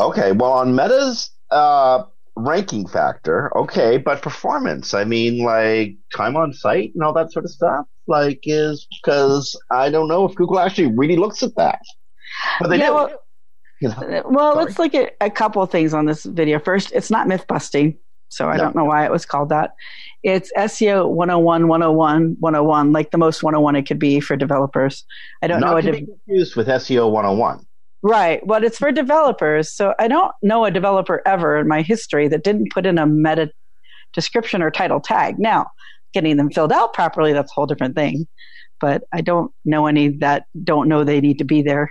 [0.00, 2.02] Okay, well, on Meta's uh,
[2.36, 4.92] ranking factor, okay, but performance.
[4.92, 7.86] I mean, like time on site and all that sort of stuff.
[8.06, 11.80] Like, is because I don't know if Google actually really looks at that,
[12.60, 12.94] but they Yeah, do.
[12.94, 13.22] well-
[13.80, 14.22] you know?
[14.30, 14.64] Well, Sorry.
[14.64, 16.58] let's look at a couple of things on this video.
[16.58, 18.64] First, it's not myth busting, so I No.
[18.64, 19.70] don't know why it was called that.
[20.22, 25.04] It's SEO 101, 101, 101, like the most 101 it could be for developers.
[25.42, 25.76] I don't Not know.
[25.76, 27.64] A to de- be confused with SEO 101.
[28.02, 28.44] right.
[28.46, 29.72] Well, it's for developers.
[29.72, 33.06] So I don't know a developer ever in my history that didn't put in a
[33.06, 33.50] meta
[34.12, 35.38] description or title tag.
[35.38, 35.66] Now,
[36.12, 38.26] getting them filled out properly, that's a whole different thing.
[38.80, 41.90] But I don't know any that don't know they need to be there.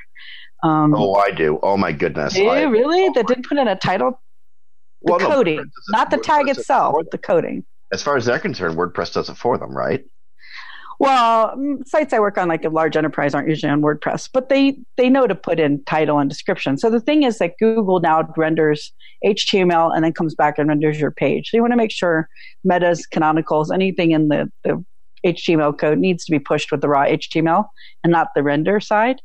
[0.63, 1.59] Um, Oh, I do.
[1.63, 2.33] Oh my goodness.
[2.33, 3.09] do you I- really?
[3.15, 4.19] That didn't put in a title
[5.05, 7.65] Well, no, coding, it- not the tag itself, the coding.
[7.93, 10.03] As far as they're concerned, WordPress does it for them, right?
[10.99, 14.49] Well, mm, sites I work on, like a large enterprise, aren't usually on WordPress, but
[14.49, 16.77] they they know to put in title and description.
[16.77, 18.93] So the thing is that Google now renders
[19.25, 21.49] HTML and then comes back and renders your page.
[21.49, 22.29] So you want to make sure
[22.63, 24.83] metas, canonicals, anything in the the
[25.25, 27.65] HTML code needs to be pushed with the raw HTML
[28.03, 29.21] and not the render side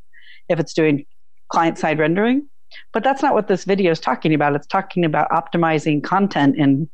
[0.49, 1.05] if it's doing
[1.53, 2.49] client side rendering.
[2.93, 4.55] But that's not what this video is talking about.
[4.55, 6.89] It's talking about optimizing content in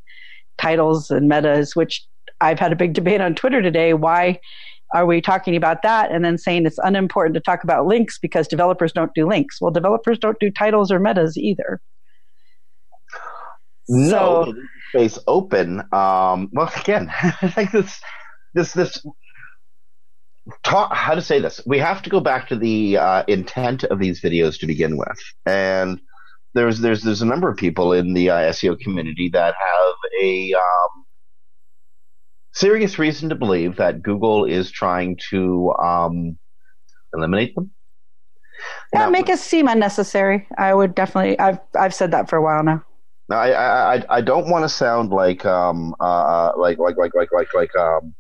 [0.59, 2.05] titles and metas, which
[2.41, 3.95] I've had a big debate on Twitter today.
[3.95, 4.41] Why
[4.95, 8.47] are we talking about that and then saying it's unimportant to talk about links because
[8.47, 9.61] developers don't do links?
[9.61, 11.81] Well, developers don't do titles or metas either.
[13.89, 15.81] No, So- they leave the space open.
[15.93, 17.13] Um, well, again,
[17.57, 18.01] like this,
[18.55, 19.05] this, this.
[20.63, 21.61] Talk, how to say this?
[21.67, 25.19] We have to go back to the uh, intent of these videos to begin with,
[25.45, 26.01] and
[26.55, 30.55] there's there's there's a number of people in the uh, SEO community that have a
[30.55, 31.05] um,
[32.53, 36.39] serious reason to believe that Google is trying to um,
[37.13, 37.73] eliminate them.
[38.93, 40.47] Yeah, Now- make us seem unnecessary.
[40.57, 41.39] I would definitely.
[41.41, 42.85] I've I've said that for a while now.
[43.29, 47.13] Now, I, I, I, I don't want to sound like, um, uh, like, like, like,
[47.13, 48.15] like, like, like, um,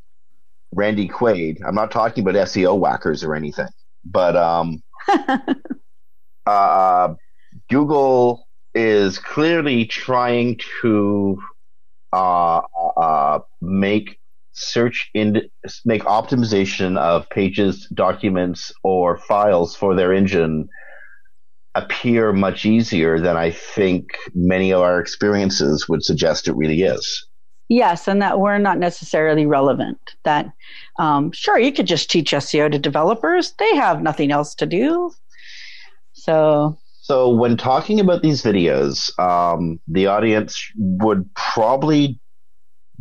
[0.76, 1.58] Randy Quaid.
[1.66, 3.68] I'm not talking about SEO whackers or anything,
[4.04, 4.82] but, um,
[6.46, 7.14] uh,
[7.70, 11.38] Google is clearly trying to,
[12.12, 12.60] uh,
[12.96, 14.18] uh, make
[14.52, 15.42] search in,
[15.84, 20.68] make optimization of pages, documents, or files for their engine
[21.74, 27.26] appear much easier than I think many of our experiences would suggest it really is.
[27.68, 29.98] Yes, and that we're not necessarily relevant.
[30.24, 30.52] That
[30.98, 33.52] um, sure, you could just teach SEO to developers.
[33.58, 35.12] They have nothing else to do.
[36.12, 42.20] So So when talking about these videos, um, the audience would probably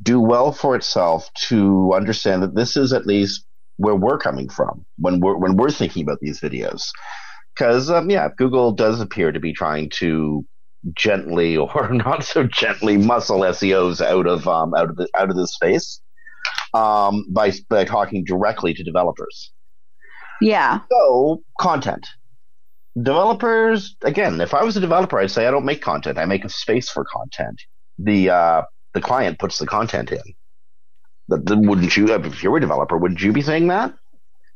[0.02, 3.46] do well for itself to understand that this is at least
[3.78, 6.90] where we're coming from when we're when we're thinking about these videos.
[7.54, 10.46] Because um, yeah, Google does appear to be trying to
[10.94, 15.36] gently or not so gently muscle SEOs out of um, out of the, out of
[15.36, 16.02] this space
[16.74, 19.52] um, by by talking directly to developers.
[20.42, 22.08] yeah, So, content.
[23.02, 26.18] Developers, again, if I was a developer, I'd say I don't make content.
[26.18, 27.62] I make a space for content.
[27.98, 28.62] The uh,
[28.94, 30.24] the client puts the content in.
[31.28, 33.94] But then wouldn't you, if you were a developer, wouldn't you be saying that?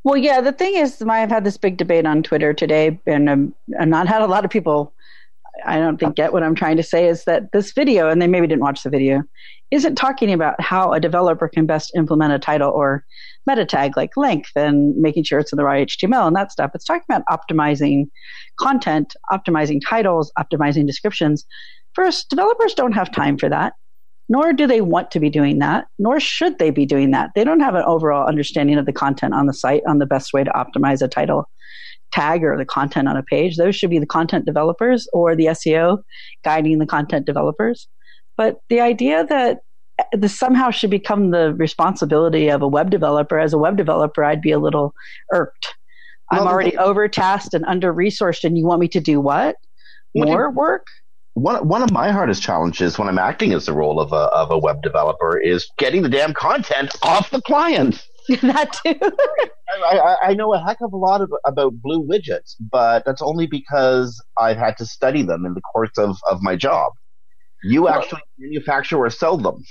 [0.04, 3.56] Well, yeah, the thing is, I've had this big debate on Twitter today, and um,
[3.80, 4.94] and not had a lot of people.
[5.66, 8.28] I don't think get what I'm trying to say is that this video, and they
[8.28, 9.24] maybe didn't watch the video,
[9.72, 13.04] isn't talking about how a developer can best implement a title or
[13.46, 16.72] meta tag like length and making sure it's in the right HTML and that stuff.
[16.74, 18.06] It's talking about optimizing
[18.60, 21.46] content, optimizing titles, optimizing descriptions.
[21.94, 23.74] First, developers don't have time for that
[24.30, 27.32] nor do they want to be doing that, nor should they be doing that.
[27.36, 30.34] They don't have an overall understanding of the content on the site, on the best
[30.34, 31.50] way to optimize a title
[32.12, 33.58] tag or the content on a page.
[33.58, 36.00] Those should be the content developers or the SEO
[36.44, 37.88] guiding the content developers.
[38.38, 39.60] But the idea that
[40.14, 44.42] this somehow should become the responsibility of a web developer, as a web developer, I'd
[44.42, 44.94] be a little
[45.34, 45.68] irked.
[46.32, 49.56] I'm Well, already overtasked and under resourced, and you want me to do what?
[50.14, 50.88] What you- More work?
[51.34, 54.52] One, one of my hardest challenges when I'm acting as the role of a, of
[54.52, 58.06] a web developer is getting the damn content off the client.
[58.42, 58.96] that too.
[59.84, 63.22] I, I, I know a heck of a lot of, about blue widgets, but that's
[63.22, 66.94] only because I've had to study them in the course of, of my job.
[67.64, 69.64] You Well- actually manufacture or sell them,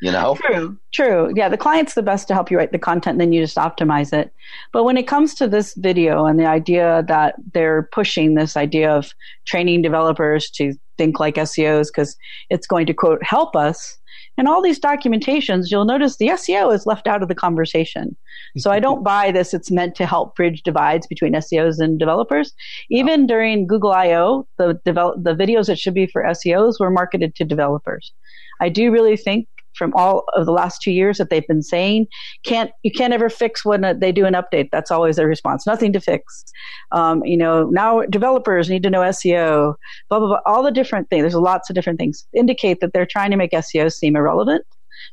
[0.00, 0.36] you know?
[0.36, 1.32] True, true.
[1.34, 4.12] Yeah, the client's the best to help you write the content, then you just optimize
[4.12, 4.32] it.
[4.72, 8.90] But when it comes to this video and the idea that they're pushing this idea
[8.90, 9.12] of
[9.46, 12.16] training developers to think like SEOs because
[12.50, 13.98] it's going to, quote, help us,
[14.38, 18.16] In all these documentations, you'll notice the SEO is left out of the conversation.
[18.56, 19.52] So I don't buy this.
[19.52, 22.52] It's meant to help bridge divides between SEOs and developers.
[22.90, 27.34] Even during Google I/O, the develop, the videos that should be for SEOs were marketed
[27.36, 28.12] to developers.
[28.60, 32.06] I do really think from all of the last two years that they've been saying
[32.44, 34.68] can't you can't ever fix when they do an update.
[34.72, 35.66] That's always their response.
[35.66, 36.44] Nothing to fix.
[36.92, 39.74] Um, you know now developers need to know seo
[40.08, 41.22] blah blah blah all the different things.
[41.22, 42.26] There's lots of different things.
[42.34, 44.64] Indicate that they're trying to make seo seem irrelevant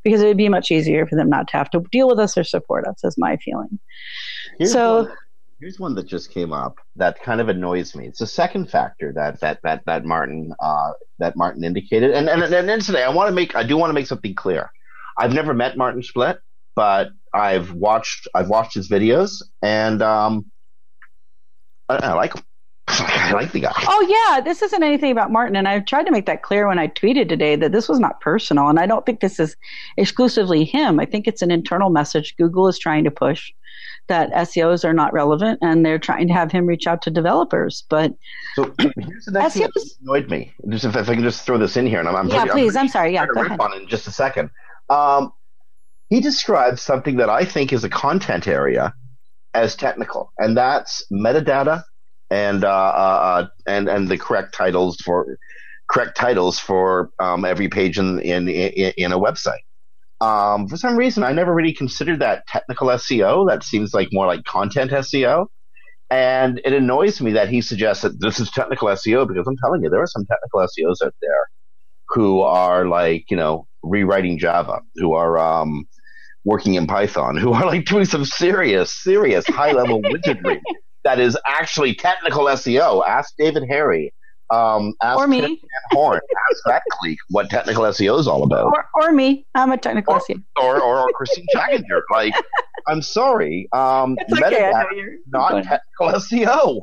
[0.03, 2.37] because it would be much easier for them not to have to deal with us
[2.37, 3.79] or support us is my feeling.
[4.57, 5.17] Here's so one,
[5.59, 8.07] here's one that just came up that kind of annoys me.
[8.07, 12.11] It's the second factor that that that that Martin uh, that Martin indicated.
[12.11, 14.71] And and and today I want to make I do want to make something clear.
[15.17, 16.37] I've never met Martin Splitt,
[16.75, 20.45] but I've watched I've watched his videos and um,
[21.89, 22.43] I, I like him.
[22.87, 23.73] I like the guy.
[23.87, 26.79] Oh yeah, this isn't anything about Martin, and I tried to make that clear when
[26.79, 29.55] I tweeted today that this was not personal, and I don't think this is
[29.95, 30.99] exclusively him.
[30.99, 33.51] I think it's an internal message Google is trying to push
[34.09, 37.85] that SEOs are not relevant, and they're trying to have him reach out to developers.
[37.89, 38.13] But
[38.55, 40.53] So here's the next thing that SEOs annoyed me.
[40.69, 42.51] Just if, if I can just throw this in here, and I'm, I'm yeah, pretty-
[42.51, 43.59] please, I'm, I'm sorry, yeah, go ahead.
[43.59, 44.49] on in just a second.
[44.89, 45.31] Um,
[46.09, 48.93] he describes something that I think is a content area
[49.53, 51.83] as technical, and that's metadata
[52.29, 55.37] and uh, uh, uh, and and the correct titles for
[55.89, 59.59] correct titles for um, every page in in, in a website.
[60.21, 63.47] Um, for some reason, I never really considered that technical SEO.
[63.47, 65.47] That seems like more like content SEO.
[66.11, 69.83] And it annoys me that he suggests that this is technical SEO because I'm telling
[69.83, 71.45] you, there are some technical SEOs out there
[72.09, 75.85] who are like, you know, rewriting Java, who are um,
[76.45, 80.59] working in Python, who are like doing some serious, serious high level widgetry
[81.03, 83.07] that is actually technical SEO.
[83.07, 84.13] Ask David Harry.
[84.51, 85.41] Um, ask Or me.
[85.41, 85.57] Van
[85.91, 86.19] Horn.
[86.51, 90.15] ask that clique what technical SEO is all about Or, or me, I'm a technical
[90.15, 90.41] or, SEO.
[90.61, 92.01] or, or, or Christine Schachinger.
[92.11, 92.33] Like,
[92.87, 93.67] I'm sorry.
[93.73, 94.65] Um, It's okay.
[94.65, 96.81] I know you're not going- technical SEO.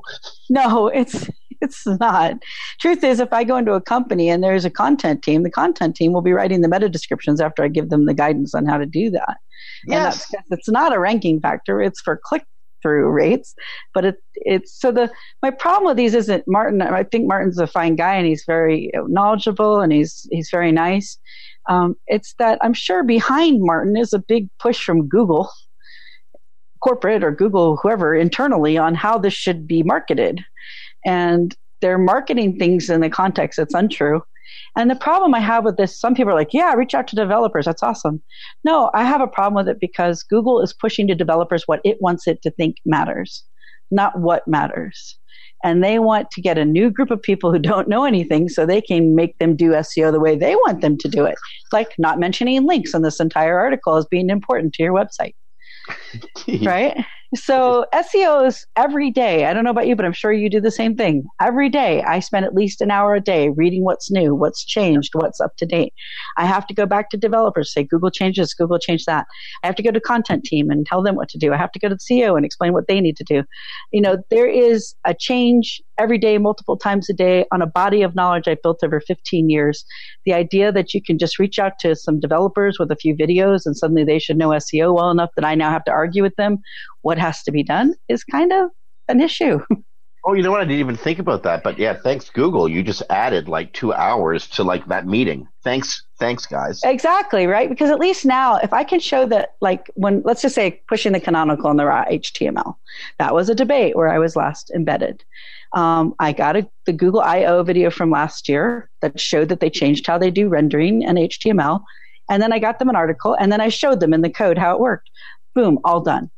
[0.50, 1.28] No, it's
[1.62, 2.34] it's not.
[2.80, 5.96] Truth is, if I go into a company and there's a content team, the content
[5.96, 8.76] team will be writing the meta descriptions after I give them the guidance on how
[8.76, 9.38] to do that.
[9.86, 12.44] And that's it's not a ranking factor; it's for click
[12.86, 13.54] through rates.
[13.94, 15.10] But it it's so the
[15.42, 16.82] my problem with these isn't Martin.
[16.82, 21.18] I think Martin's a fine guy and he's very knowledgeable and he's he's very nice.
[21.68, 25.50] Um, it's that I'm sure behind Martin is a big push from Google
[26.80, 30.44] corporate or Google, whoever internally on how this should be marketed.
[31.04, 34.22] And they're marketing things in the context that's untrue.
[34.76, 37.16] And the problem I have with this, some people are like, yeah, reach out to
[37.16, 37.64] developers.
[37.64, 38.22] That's awesome.
[38.64, 41.96] No, I have a problem with it because Google is pushing to developers what it
[42.00, 43.42] wants it to think matters,
[43.90, 45.18] not what matters.
[45.64, 48.66] And they want to get a new group of people who don't know anything so
[48.66, 51.36] they can make them do SEO the way they want them to do it.
[51.72, 55.32] Like not mentioning links in this entire article as being important to your website
[56.62, 57.04] right?
[57.34, 59.46] So SEO is every day.
[59.46, 61.24] I don't know about you, but I'm sure you do the same thing.
[61.40, 65.10] Every day, I spend at least an hour a day reading what's new, what's changed,
[65.14, 65.92] what's up to date.
[66.36, 69.26] I have to go back to developers, say Google changed this, Google changed that.
[69.64, 71.52] I have to go to content team and tell them what to do.
[71.52, 73.42] I have to go to the CEO and explain what they need to do.
[73.92, 78.02] You know, there is a change every day, multiple times a day on a body
[78.02, 79.84] of knowledge I built over 15 years.
[80.24, 83.66] The idea that you can just reach out to some developers with a few videos
[83.66, 86.36] and suddenly they should know SEO well enough that I now have to argue with
[86.36, 86.58] them
[87.02, 88.70] what has to be done is kind of
[89.08, 89.60] an issue.
[90.28, 90.60] Oh, you know what?
[90.60, 91.62] I didn't even think about that.
[91.62, 92.68] But yeah, thanks Google.
[92.68, 95.46] You just added like two hours to like that meeting.
[95.62, 96.80] Thanks, thanks guys.
[96.84, 97.68] exactly, right?
[97.68, 101.12] Because at least now, if I can show that, like, when, let's just say, pushing
[101.12, 102.74] the canonical in the raw HTML,
[103.20, 105.22] that was a debate where I was last embedded.
[105.76, 109.68] Um, I got a, the Google I/O video from last year that showed that they
[109.68, 111.82] changed how they do rendering and HTML,
[112.30, 114.56] and then I got them an article, and then I showed them in the code
[114.56, 115.10] how it worked.
[115.54, 116.30] Boom, all done.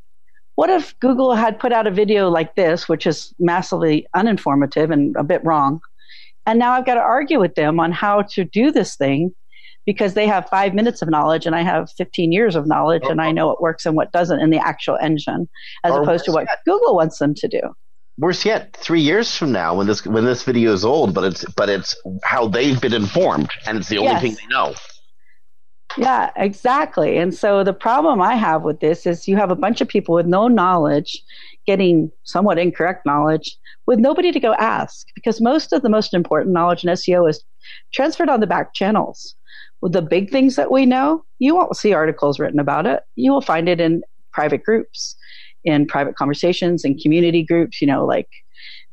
[0.56, 5.14] What if Google had put out a video like this, which is massively uninformative and
[5.16, 5.80] a bit wrong,
[6.44, 9.32] and now I've got to argue with them on how to do this thing
[9.86, 13.20] because they have five minutes of knowledge and I have 15 years of knowledge and
[13.20, 15.48] I know what works and what doesn't in the actual engine,
[15.84, 16.48] as opposed to what.
[16.66, 17.60] Google wants them to do.
[18.18, 21.44] Worse yet, three years from now, when this when this video is old, but it's
[21.56, 24.22] but it's how they've been informed, and it's the only Yes.
[24.22, 24.74] thing they know.
[25.96, 27.16] Yeah, exactly.
[27.16, 30.14] And so the problem I have with this is you have a bunch of people
[30.14, 31.22] with no knowledge
[31.66, 36.52] getting somewhat incorrect knowledge with nobody to go ask because most of the most important
[36.52, 37.42] knowledge in SEO is
[37.92, 39.34] transferred on the back channels.
[39.80, 43.00] With the big things that we know, you won't see articles written about it.
[43.16, 45.16] You will find it in private groups,
[45.64, 48.28] in private conversations, and community groups, you know, like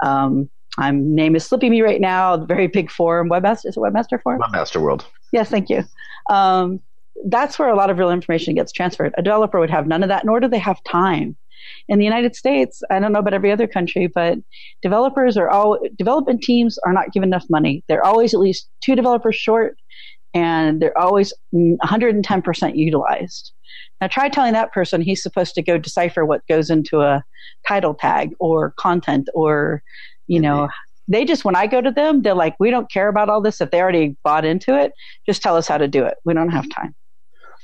[0.04, 3.80] um, I'm name is slipping me right now, the very big forum, Webmaster is it
[3.80, 4.42] Webmaster Forum?
[4.42, 5.06] Webmaster World.
[5.32, 5.84] Yes, thank you.
[6.30, 6.80] Um,
[7.28, 9.14] that's where a lot of real information gets transferred.
[9.18, 11.38] A developer would have none of that, nor do they have time.
[11.88, 14.38] In the United States, I don't know about every other country, but
[14.82, 17.84] developers are all development teams are not given enough money.
[17.88, 19.78] They're always at least two developers short,
[20.36, 23.54] and they're always 110% utilized.
[24.02, 27.24] Now, try telling that person he's supposed to go decipher what goes into a
[27.68, 29.82] title tag or content or,
[30.28, 30.68] you know,
[31.08, 33.62] they just, when I go to them, they're like, we don't care about all this.
[33.62, 34.92] If they already bought into it,
[35.26, 36.16] just tell us how to do it.
[36.26, 36.94] We don't have time.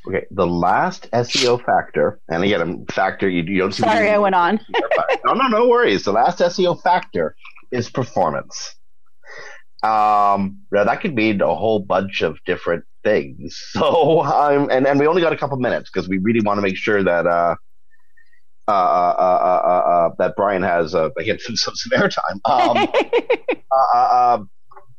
[0.08, 3.72] Okay, the last SEO factor, and again, a factor you, you don't.
[3.72, 4.60] Sorry, I went on.
[5.26, 6.06] no, no, no worries.
[6.06, 7.36] The last SEO factor
[7.72, 8.76] is performance.
[9.84, 13.60] Um, now that could mean a whole bunch of different things.
[13.72, 16.62] So I'm, and, and we only got a couple minutes because we really want to
[16.62, 17.56] make sure that, uh,
[18.68, 22.40] uh, uh, uh, uh, uh that Brian has, uh, again, some, some airtime.
[22.46, 22.88] Um,
[23.72, 24.40] uh, uh,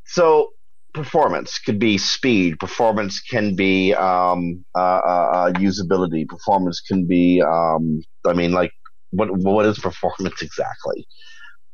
[0.05, 0.49] so
[0.93, 2.59] performance could be speed.
[2.59, 6.27] Performance can be, um, uh, uh, usability.
[6.27, 8.71] Performance can be, um, I mean, like,
[9.11, 11.07] what, what is performance exactly?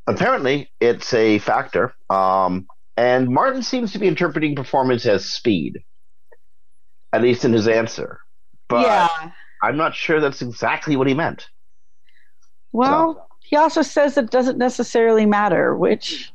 [0.07, 1.93] Apparently, it's a factor.
[2.09, 2.67] Um,
[2.99, 5.79] and Martin seems to be interpreting performance as speed,
[7.13, 8.19] at least in his answer.
[8.67, 9.07] But yeah.
[9.63, 11.47] I'm not sure that's exactly what he meant.
[12.73, 13.37] Well, so.
[13.41, 16.33] he also says it doesn't necessarily matter, which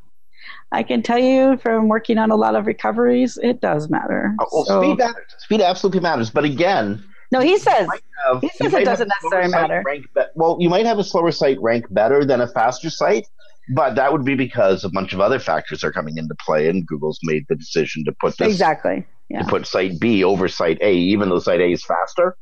[0.73, 4.35] I can tell you from working on a lot of recoveries, it does matter.
[4.41, 5.35] Oh, well, so, speed matters.
[5.41, 6.31] Speed absolutely matters.
[6.31, 7.89] But again, no, he says
[8.25, 9.85] have, he says it doesn't necessarily matter.
[9.85, 13.27] Be- well, you might have a slower site rank better than a faster site,
[13.71, 16.87] but that would be because a bunch of other factors are coming into play, and
[16.87, 19.43] Google's made the decision to put this exactly yeah.
[19.43, 22.37] to put site B over site A, even though site A is faster.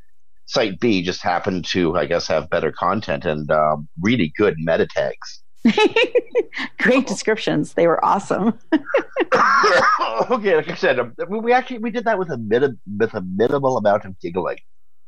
[0.47, 4.87] Site B just happened to, I guess, have better content and um, really good meta
[4.87, 5.43] tags.
[6.79, 7.75] Great descriptions.
[7.75, 8.59] They were awesome.
[10.31, 13.23] okay, like I said, um, we actually we did that with a mit- with a
[13.23, 14.59] minimal amount of giggling.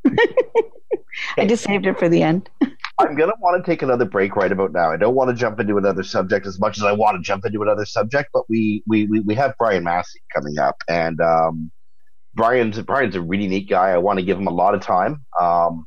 [1.36, 2.48] I just saved it for the end.
[2.98, 4.92] I'm going to want to take another break right about now.
[4.92, 7.44] I don't want to jump into another subject as much as I want to jump
[7.44, 11.72] into another subject, but we we we, we have Brian Massey coming up, and um,
[12.34, 13.90] Brian's Brian's a really neat guy.
[13.90, 15.24] I want to give him a lot of time.
[15.40, 15.86] Um,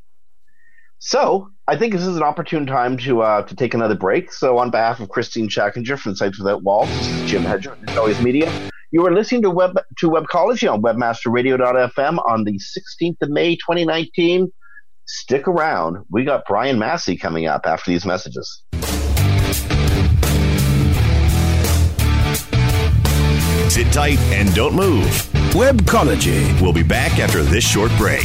[0.98, 4.32] so I think this is an opportune time to uh, to take another break.
[4.32, 8.20] So on behalf of Christine Schachinger from Sites Without Walls, this is Jim Hedger Always
[8.20, 8.52] Media.
[8.90, 14.50] You are listening to Web to Webcology on WebmasterRadio.fm on the 16th of May, 2019
[15.06, 16.04] stick around.
[16.10, 18.62] We got Brian Massey coming up after these messages.
[23.68, 25.04] Sit tight and don't move.
[25.52, 26.60] Webcology.
[26.60, 28.24] We'll be back after this short break.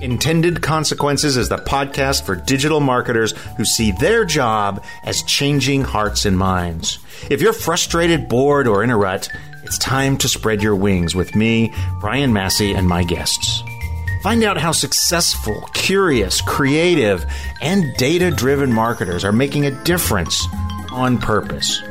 [0.00, 6.24] Intended Consequences is the podcast for digital marketers who see their job as changing hearts
[6.24, 6.98] and minds.
[7.28, 9.28] If you're frustrated, bored, or in a rut,
[9.62, 13.62] it's time to spread your wings with me, Brian Massey, and my guests.
[14.22, 17.26] Find out how successful, curious, creative,
[17.60, 20.46] and data driven marketers are making a difference
[20.92, 21.82] on purpose.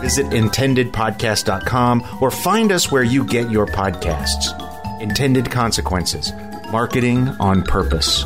[0.00, 4.62] Visit intendedpodcast.com or find us where you get your podcasts.
[5.00, 6.32] Intended Consequences
[6.70, 8.24] Marketing on Purpose.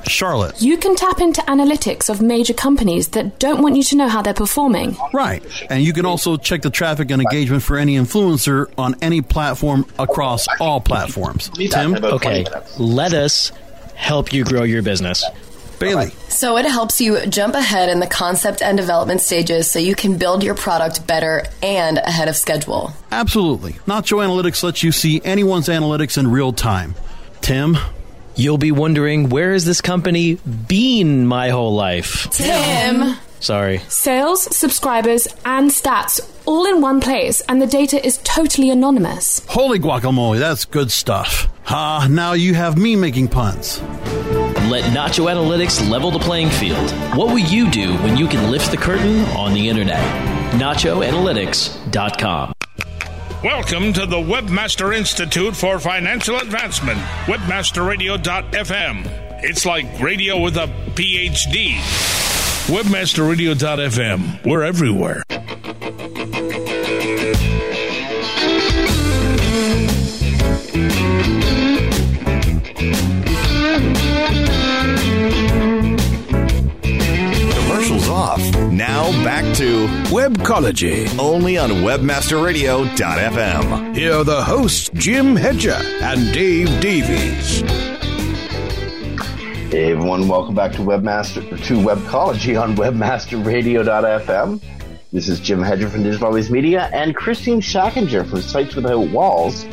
[0.08, 0.62] Charlotte.
[0.62, 4.22] You can tap into analytics of major companies that don't want you to know how
[4.22, 4.96] they're performing.
[5.14, 5.44] Right.
[5.70, 9.86] And you can also check the traffic and engagement for any influencer on any platform
[9.98, 11.50] across all platforms.
[11.50, 11.96] Tim?
[11.96, 12.46] Okay,
[12.78, 13.52] let us
[13.96, 15.24] help you grow your business.
[15.80, 16.10] Bailey.
[16.28, 20.18] So it helps you jump ahead in the concept and development stages so you can
[20.18, 22.92] build your product better and ahead of schedule.
[23.12, 23.74] Absolutely.
[23.88, 26.96] Nacho Analytics lets you see anyone's analytics in real time.
[27.42, 27.78] Tim?
[28.40, 32.30] You'll be wondering where has this company been my whole life?
[32.32, 33.18] Tim!
[33.42, 33.80] Sorry.
[33.90, 39.46] Sales, subscribers, and stats all in one place, and the data is totally anonymous.
[39.50, 41.50] Holy guacamole, that's good stuff.
[41.68, 43.82] Ah, now you have me making puns.
[44.72, 46.90] Let Nacho Analytics level the playing field.
[47.18, 50.00] What will you do when you can lift the curtain on the internet?
[50.54, 52.54] NachoAnalytics.com.
[53.42, 59.06] Welcome to the Webmaster Institute for Financial Advancement, webmasterradio.fm.
[59.42, 60.66] It's like radio with a
[60.96, 61.76] PhD.
[62.68, 64.46] Webmasterradio.fm.
[64.46, 65.24] We're everywhere.
[78.20, 78.44] Off.
[78.70, 81.08] Now back to Webcology.
[81.18, 83.96] only on webmasterradio.fm.
[83.96, 87.62] Here are the hosts, Jim Hedger and Dave Davies.
[89.72, 94.62] Hey everyone, welcome back to Webmaster to Webcology on WebmasterRadio.fm.
[95.14, 99.64] This is Jim Hedger from Digital Always Media and Christine Schachinger from Sites Without Walls.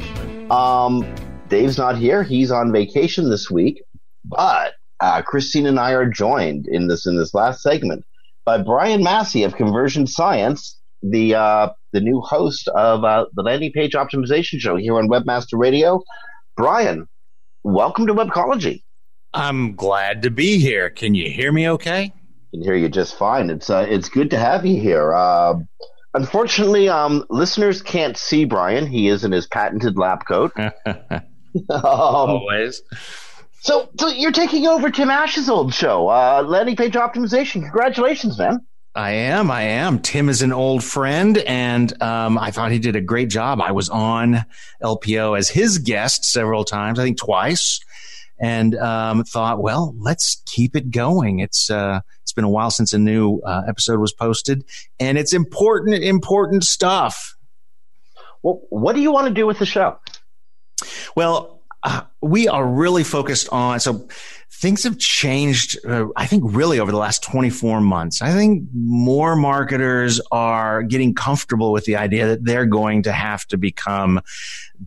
[0.53, 1.05] Um,
[1.49, 3.83] Dave's not here; he's on vacation this week,
[4.25, 8.05] but uh, Christine and I are joined in this in this last segment
[8.47, 13.73] by Brian Massey of Conversion Science, the uh, the new host of uh, the landing
[13.73, 16.01] page optimization show here on Webmaster Radio.
[16.57, 17.07] Brian,
[17.65, 18.83] welcome to Webcology.
[19.35, 20.89] I'm glad to be here.
[20.89, 22.13] Can you hear me okay?
[22.53, 23.51] can hear you just fine.
[23.51, 25.13] It's uh, it's good to have you here.
[25.13, 25.57] Uh,
[26.15, 28.87] unfortunately, um, listeners can't see Brian.
[28.87, 30.53] He is in his patented lab coat.
[30.87, 31.21] um,
[31.71, 32.81] Always.
[33.67, 37.63] So, so you're taking over Tim Ash's old show, uh, landing page optimization.
[37.63, 38.65] Congratulations, man.
[38.95, 39.51] I am.
[39.51, 39.99] I am.
[39.99, 43.61] Tim is an old friend, and um, I thought he did a great job.
[43.61, 44.45] I was on
[44.81, 47.81] LPO as his guest several times, I think twice,
[48.39, 51.41] and um, thought, well, let's keep it going.
[51.41, 54.65] It's uh, it's been a while since a new uh, episode was posted,
[55.01, 57.35] and it's important, important stuff.
[58.45, 59.99] Well, what do you want to do with the show?
[61.17, 61.56] Well,
[61.87, 64.09] uh, we are really focused on so
[64.51, 69.37] things have changed uh, i think really over the last 24 months i think more
[69.37, 74.21] marketers are getting comfortable with the idea that they're going to have to become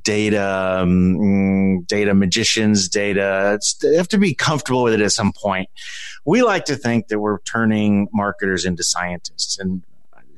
[0.04, 5.70] data um, data magicians data they have to be comfortable with it at some point
[6.26, 9.84] we like to think that we're turning marketers into scientists and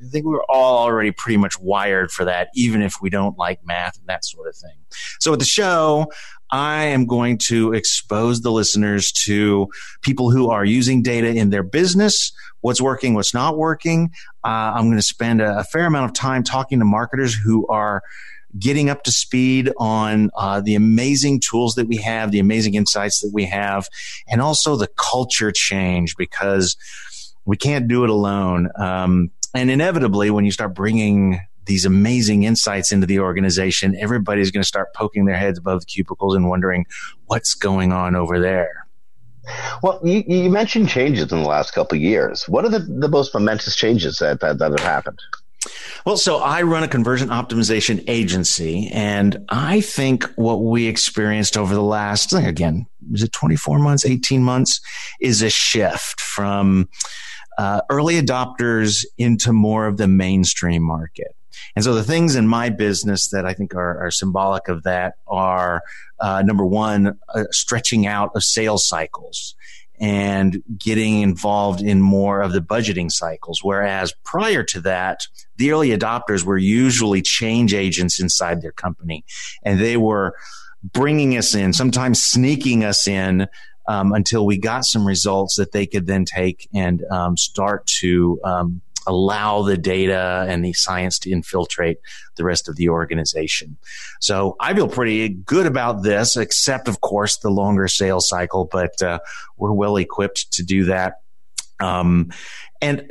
[0.02, 3.64] I think we're all already pretty much wired for that, even if we don't like
[3.64, 4.76] math and that sort of thing.
[5.20, 6.10] So with the show,
[6.52, 9.70] I am going to expose the listeners to
[10.02, 12.30] people who are using data in their business,
[12.60, 14.10] what's working, what's not working.
[14.44, 17.66] Uh, I'm going to spend a, a, fair amount of time talking to marketers who
[17.68, 18.02] are
[18.58, 23.20] getting up to speed on uh, the amazing tools that we have, the amazing insights
[23.20, 23.88] that we have,
[24.28, 26.76] and also the culture change because
[27.46, 28.68] we can't do it alone.
[28.76, 34.62] Um, and inevitably, when you start bringing these amazing insights into the organization, everybody's going
[34.62, 36.86] to start poking their heads above the cubicles and wondering
[37.26, 38.86] what's going on over there.
[39.82, 42.48] Well, you, you mentioned changes in the last couple of years.
[42.48, 45.18] What are the, the most momentous changes that, that, that have happened?
[46.04, 51.74] Well, so I run a conversion optimization agency, and I think what we experienced over
[51.74, 54.80] the last, again, was it 24 months, 18 months,
[55.20, 56.88] is a shift from
[57.58, 61.36] uh, early adopters into more of the mainstream market.
[61.74, 65.14] And so the things in my business that I think are, are symbolic of that
[65.26, 65.82] are
[66.20, 69.54] uh, number one, uh, stretching out of sales cycles
[70.00, 73.60] and getting involved in more of the budgeting cycles.
[73.62, 75.26] Whereas prior to that,
[75.56, 79.24] the early adopters were usually change agents inside their company
[79.62, 80.34] and they were
[80.82, 83.46] bringing us in, sometimes sneaking us in
[83.86, 88.40] um, until we got some results that they could then take and um, start to
[88.44, 91.98] um, allow the data and the science to infiltrate
[92.36, 93.76] the rest of the organization.
[94.20, 99.00] So I feel pretty good about this, except of course the longer sales cycle, but
[99.02, 99.18] uh,
[99.56, 101.20] we're well equipped to do that.
[101.80, 102.32] Um,
[102.80, 103.10] and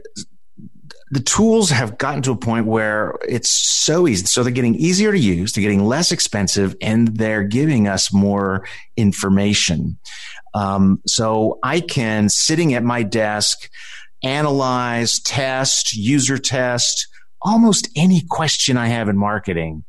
[1.11, 4.25] the tools have gotten to a point where it's so easy.
[4.25, 8.65] So they're getting easier to use, they're getting less expensive, and they're giving us more
[8.95, 9.97] information.
[10.53, 13.69] Um, so I can sitting at my desk,
[14.23, 17.07] analyze, test, user test
[17.41, 19.83] almost any question I have in marketing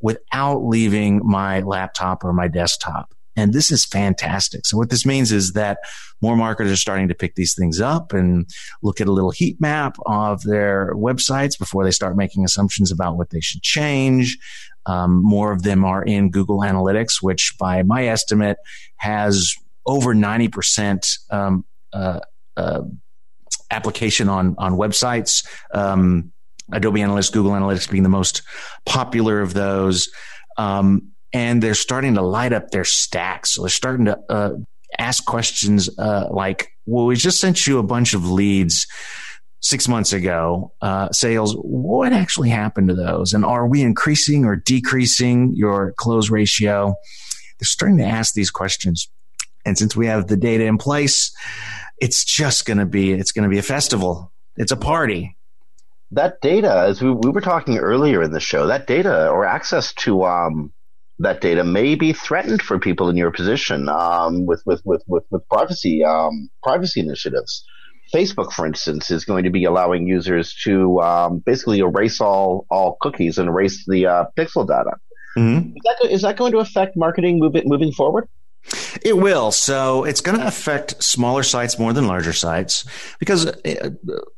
[0.00, 3.12] without leaving my laptop or my desktop.
[3.36, 4.64] And this is fantastic.
[4.64, 5.78] So what this means is that
[6.20, 8.48] more marketers are starting to pick these things up and
[8.82, 13.16] look at a little heat map of their websites before they start making assumptions about
[13.16, 14.38] what they should change.
[14.86, 18.58] Um, more of them are in Google Analytics, which by my estimate
[18.96, 19.52] has
[19.84, 22.20] over 90% um, uh,
[22.56, 22.82] uh,
[23.70, 25.46] application on, on websites.
[25.72, 26.32] Um,
[26.72, 28.42] Adobe Analytics, Google Analytics being the most
[28.86, 30.10] popular of those.
[30.56, 33.52] Um, and they're starting to light up their stacks.
[33.54, 34.50] So they're starting to uh,
[34.98, 38.86] ask questions uh, like, well, we just sent you a bunch of leads
[39.64, 43.32] six months ago, uh, sales, what actually happened to those?
[43.32, 46.94] And are we increasing or decreasing your close ratio?
[47.58, 49.08] They're starting to ask these questions.
[49.64, 51.34] And since we have the data in place,
[52.04, 54.30] it's just going to be, it's going to be a festival.
[54.56, 55.38] It's a party.
[56.10, 59.94] That data, as we, we were talking earlier in the show, that data or access
[60.04, 60.70] to, um,
[61.18, 65.24] that data may be threatened for people in your position um, with, with, with, with,
[65.30, 67.64] with privacy um, privacy initiatives.
[68.14, 72.98] Facebook, for instance, is going to be allowing users to um, basically erase all all
[73.00, 74.92] cookies and erase the uh, pixel data.
[75.38, 75.74] Mm-hmm.
[75.74, 78.28] Is, that, is that going to affect marketing move moving forward?
[79.02, 79.52] It will.
[79.52, 82.84] So it's going to affect smaller sites more than larger sites
[83.18, 83.90] because uh,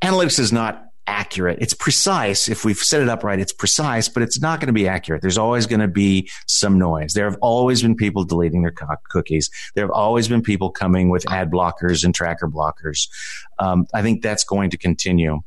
[0.03, 1.59] analytics is not accurate.
[1.61, 2.49] It's precise.
[2.49, 5.23] If we've set it up right, it's precise, but it's not going to be accurate.
[5.23, 7.13] There's always going to be some noise.
[7.13, 9.51] There have always been people deleting their co- cookies.
[9.75, 13.09] There have always been people coming with ad blockers and tracker blockers.
[13.59, 15.41] Um, I think that's going to continue.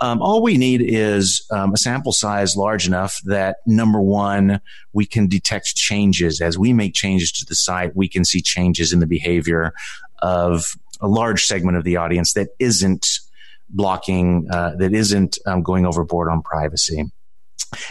[0.00, 4.60] Um, all we need is um, a sample size large enough that number one,
[4.92, 7.96] we can detect changes as we make changes to the site.
[7.96, 9.72] We can see changes in the behavior
[10.20, 10.64] of
[11.00, 13.20] a large segment of the audience that isn't
[13.68, 17.04] blocking uh, that isn't um, going overboard on privacy.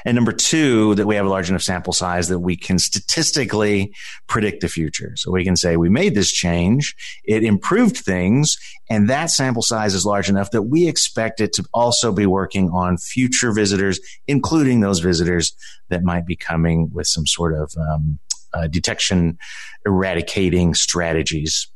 [0.05, 3.93] And number two, that we have a large enough sample size that we can statistically
[4.27, 5.13] predict the future.
[5.15, 6.95] So we can say we made this change,
[7.25, 8.57] it improved things,
[8.89, 12.69] and that sample size is large enough that we expect it to also be working
[12.69, 15.53] on future visitors, including those visitors
[15.89, 18.19] that might be coming with some sort of um,
[18.53, 19.37] uh, detection
[19.85, 21.67] eradicating strategies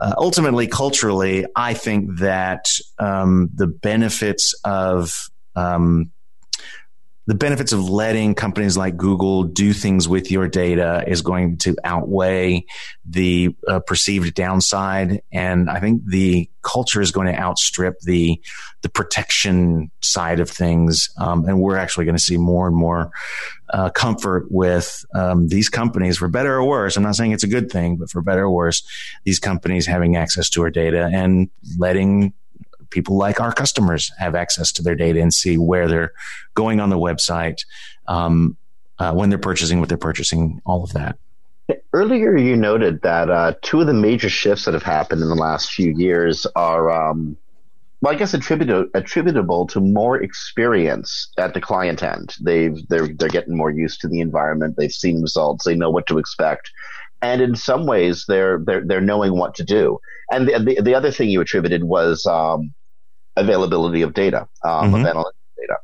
[0.00, 2.66] uh, ultimately, culturally, I think that
[2.98, 6.10] um, the benefits of um,
[7.30, 11.76] the benefits of letting companies like Google do things with your data is going to
[11.84, 12.64] outweigh
[13.08, 18.42] the uh, perceived downside, and I think the culture is going to outstrip the
[18.82, 23.12] the protection side of things, um, and we're actually going to see more and more
[23.72, 26.96] uh, comfort with um, these companies, for better or worse.
[26.96, 28.82] I'm not saying it's a good thing, but for better or worse,
[29.22, 32.32] these companies having access to our data and letting
[32.90, 36.12] people like our customers have access to their data and see where they're
[36.54, 37.64] going on the website,
[38.08, 38.56] um,
[38.98, 41.18] uh, when they're purchasing, what they're purchasing, all of that.
[41.92, 45.34] Earlier, you noted that uh, two of the major shifts that have happened in the
[45.34, 47.36] last few years are, um,
[48.00, 52.34] well, I guess attributable attributable to more experience at the client end.
[52.40, 54.76] They've they're they're getting more used to the environment.
[54.76, 55.64] They've seen results.
[55.64, 56.70] They know what to expect,
[57.22, 59.98] and in some ways, they're they're they're knowing what to do.
[60.30, 62.72] And the the, the other thing you attributed was um,
[63.40, 64.94] availability of data, um, mm-hmm.
[64.94, 65.76] of analytics data.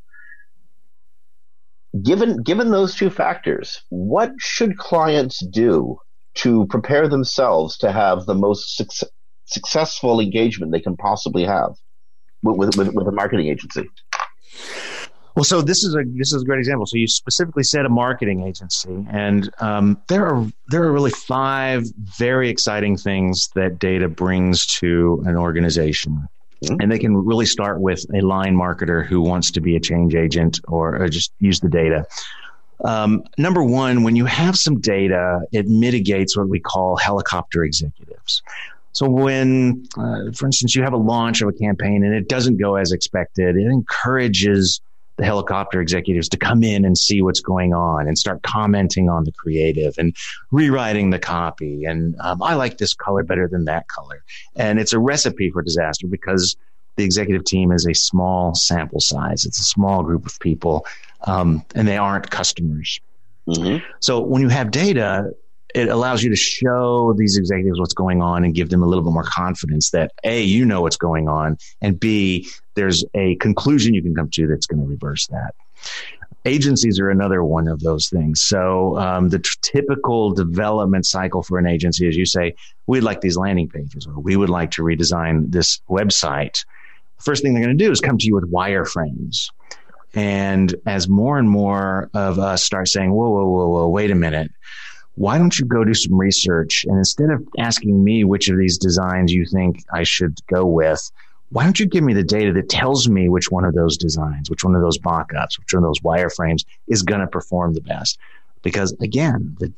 [2.02, 5.98] Given given those two factors, what should clients do
[6.34, 9.08] to prepare themselves to have the most su-
[9.46, 11.74] successful engagement they can possibly have
[12.42, 13.88] with, with, with a marketing agency?
[15.36, 16.86] Well, so this is a this is a great example.
[16.86, 21.84] So you specifically said a marketing agency, and um, there are there are really five
[22.18, 26.26] very exciting things that data brings to an organization.
[26.64, 26.80] Mm-hmm.
[26.80, 30.14] And they can really start with a line marketer who wants to be a change
[30.14, 32.06] agent or, or just use the data.
[32.84, 38.42] Um, number one, when you have some data, it mitigates what we call helicopter executives.
[38.92, 42.56] So when, uh, for instance, you have a launch of a campaign and it doesn't
[42.56, 44.80] go as expected, it encourages
[45.16, 49.24] the helicopter executives to come in and see what's going on and start commenting on
[49.24, 50.14] the creative and
[50.50, 51.84] rewriting the copy.
[51.84, 54.22] And um, I like this color better than that color.
[54.54, 56.56] And it's a recipe for disaster because
[56.96, 59.44] the executive team is a small sample size.
[59.44, 60.86] It's a small group of people,
[61.24, 63.00] um, and they aren't customers.
[63.46, 63.84] Mm-hmm.
[64.00, 65.32] So when you have data,
[65.74, 69.04] it allows you to show these executives what's going on and give them a little
[69.04, 73.94] bit more confidence that A, you know what's going on, and B, there's a conclusion
[73.94, 75.54] you can come to that's going to reverse that.
[76.46, 78.40] agencies are another one of those things.
[78.40, 82.54] So um, the t- typical development cycle for an agency is you say,
[82.86, 86.64] we'd like these landing pages or we would like to redesign this website.
[87.18, 89.50] First thing they're going to do is come to you with wireframes.
[90.14, 94.14] And as more and more of us start saying, whoa, whoa, whoa, whoa, wait a
[94.14, 94.50] minute.
[95.16, 96.84] Why don't you go do some research?
[96.86, 101.10] And instead of asking me which of these designs you think I should go with,
[101.50, 104.50] why don't you give me the data that tells me which one of those designs,
[104.50, 107.80] which one of those mock-ups, which one of those wireframes is going to perform the
[107.80, 108.18] best?
[108.62, 109.72] Because again, the,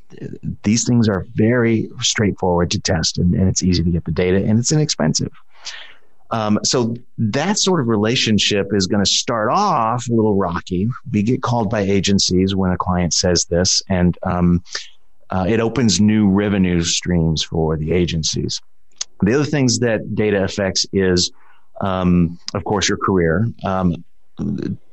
[0.62, 4.38] these things are very straightforward to test and, and, it's easy to get the data
[4.38, 5.32] and it's inexpensive.
[6.30, 10.88] Um, so that sort of relationship is going to start off a little rocky.
[11.12, 14.62] We get called by agencies when a client says this, and um,
[15.30, 18.60] uh, it opens new revenue streams for the agencies.
[19.20, 21.32] The other things that data affects is
[21.80, 23.48] um, of course, your career.
[23.64, 24.04] Um,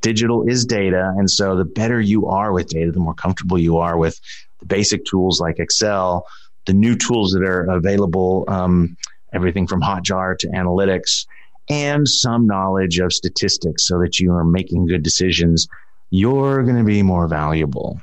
[0.02, 1.14] digital is data.
[1.18, 4.20] And so the better you are with data, the more comfortable you are with
[4.60, 6.26] the basic tools like Excel,
[6.66, 8.98] the new tools that are available, um,
[9.34, 11.26] everything from Hotjar to analytics,
[11.70, 15.68] and some knowledge of statistics so that you are making good decisions,
[16.10, 18.00] you're going to be more valuable.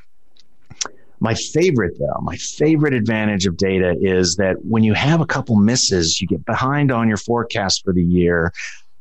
[1.22, 5.54] My favorite, though, my favorite advantage of data is that when you have a couple
[5.54, 8.52] misses, you get behind on your forecast for the year,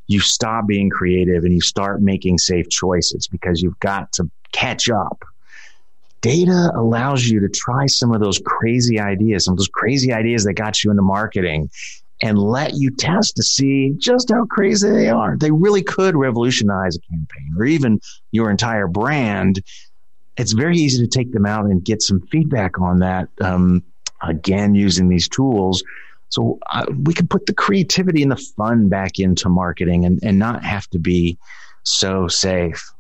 [0.06, 4.88] you stop being creative and you start making safe choices because you've got to catch
[4.88, 5.24] up.
[6.22, 10.44] Data allows you to try some of those crazy ideas, some of those crazy ideas
[10.44, 11.72] that got you into marketing
[12.22, 15.38] and let you test to see just how crazy they are.
[15.38, 18.00] They really could revolutionize a campaign or even
[18.32, 19.64] your entire brand
[20.42, 23.30] it's very easy to take them out and get some feedback on that.
[23.40, 23.84] Um,
[24.24, 25.84] again, using these tools.
[26.30, 30.40] So uh, we can put the creativity and the fun back into marketing and, and
[30.40, 31.38] not have to be
[31.84, 32.92] so safe.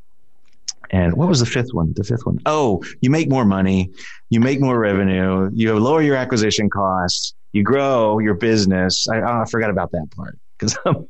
[0.89, 1.93] And what was the fifth one?
[1.95, 2.39] The fifth one.
[2.45, 3.91] Oh, you make more money,
[4.29, 9.07] you make more revenue, you lower your acquisition costs, you grow your business.
[9.07, 11.07] I, oh, I forgot about that part because I'm,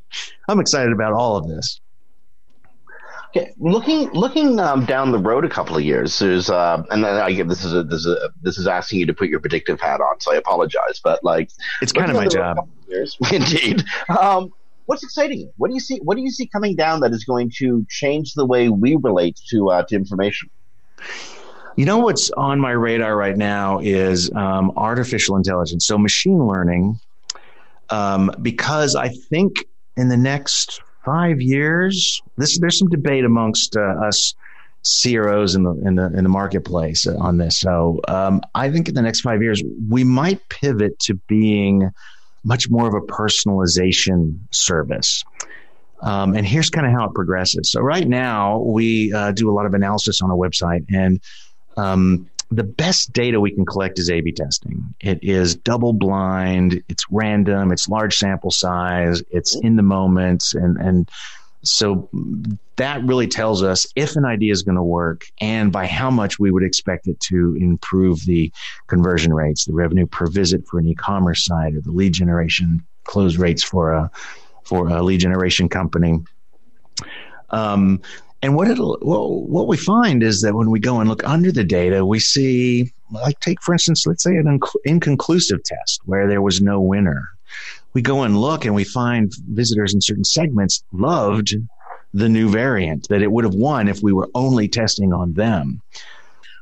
[0.47, 1.82] I'm excited about all of this.
[3.34, 7.32] Okay, looking looking um, down the road a couple of years, there's uh, and I
[7.32, 9.79] get this is a, this is a, this is asking you to put your predictive
[9.79, 11.49] hat on, so I apologize, but like
[11.82, 12.67] it's kind of my job.
[12.89, 13.84] Years, indeed.
[14.19, 14.51] Um,
[14.86, 15.49] what's exciting?
[15.55, 15.99] What do you see?
[16.03, 19.39] What do you see coming down that is going to change the way we relate
[19.51, 20.49] to uh, to information?
[21.77, 26.99] You know what's on my radar right now is um, artificial intelligence, so machine learning,
[27.91, 29.63] um, because I think
[29.95, 32.21] in the next five years.
[32.37, 34.35] This, there's some debate amongst uh, us
[34.83, 37.59] CROs in the in the in the marketplace on this.
[37.59, 41.91] So um, I think in the next five years we might pivot to being
[42.43, 45.23] much more of a personalization service.
[46.01, 47.71] Um, and here's kind of how it progresses.
[47.71, 51.21] So right now we uh, do a lot of analysis on a website, and
[51.77, 54.93] um, the best data we can collect is A/B testing.
[54.99, 60.77] It is double blind, it's random, it's large sample size, it's in the moments, and
[60.77, 61.09] and
[61.63, 62.09] so
[62.75, 66.39] that really tells us if an idea is going to work and by how much
[66.39, 68.51] we would expect it to improve the
[68.87, 73.37] conversion rates, the revenue per visit for an e-commerce site, or the lead generation close
[73.37, 74.11] rates for a
[74.63, 76.19] for a lead generation company.
[77.49, 78.01] Um,
[78.41, 81.51] and what it'll, well, what we find is that when we go and look under
[81.51, 86.41] the data, we see, like, take for instance, let's say an inconclusive test where there
[86.41, 87.29] was no winner.
[87.93, 91.53] We go and look and we find visitors in certain segments loved
[92.13, 95.81] the new variant that it would have won if we were only testing on them.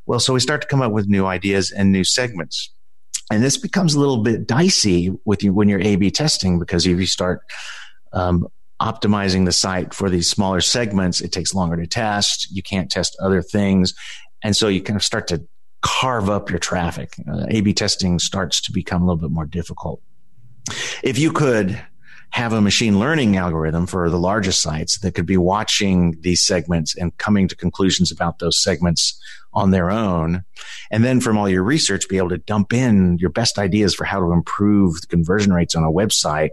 [0.06, 2.72] Well, so we start to come up with new ideas and new segments.
[3.32, 6.86] And this becomes a little bit dicey with you when you're A B testing because
[6.88, 7.42] if you start
[8.12, 8.48] um,
[8.82, 12.50] optimizing the site for these smaller segments, it takes longer to test.
[12.52, 13.94] You can't test other things.
[14.44, 15.46] And so you kind of start to
[15.82, 17.14] carve up your traffic.
[17.30, 20.02] Uh, A B testing starts to become a little bit more difficult.
[21.04, 21.82] If you could
[22.32, 26.96] have a machine learning algorithm for the largest sites that could be watching these segments
[26.96, 29.20] and coming to conclusions about those segments
[29.52, 30.44] on their own.
[30.92, 34.04] And then from all your research, be able to dump in your best ideas for
[34.04, 36.50] how to improve the conversion rates on a website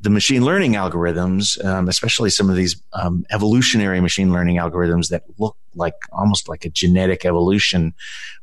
[0.00, 5.24] the machine learning algorithms, um, especially some of these um, evolutionary machine learning algorithms that
[5.38, 7.92] look like almost like a genetic evolution,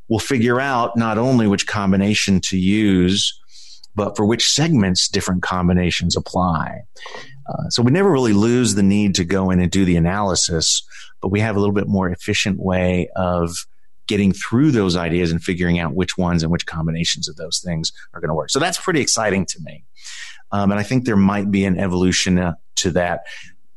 [0.07, 3.39] will figure out not only which combination to use,
[3.95, 6.81] but for which segments different combinations apply.
[7.49, 10.83] Uh, so we never really lose the need to go in and do the analysis,
[11.21, 13.49] but we have a little bit more efficient way of
[14.07, 17.91] getting through those ideas and figuring out which ones and which combinations of those things
[18.13, 18.49] are going to work.
[18.49, 19.83] So that's pretty exciting to me.
[20.51, 23.25] Um, and I think there might be an evolution uh, to that.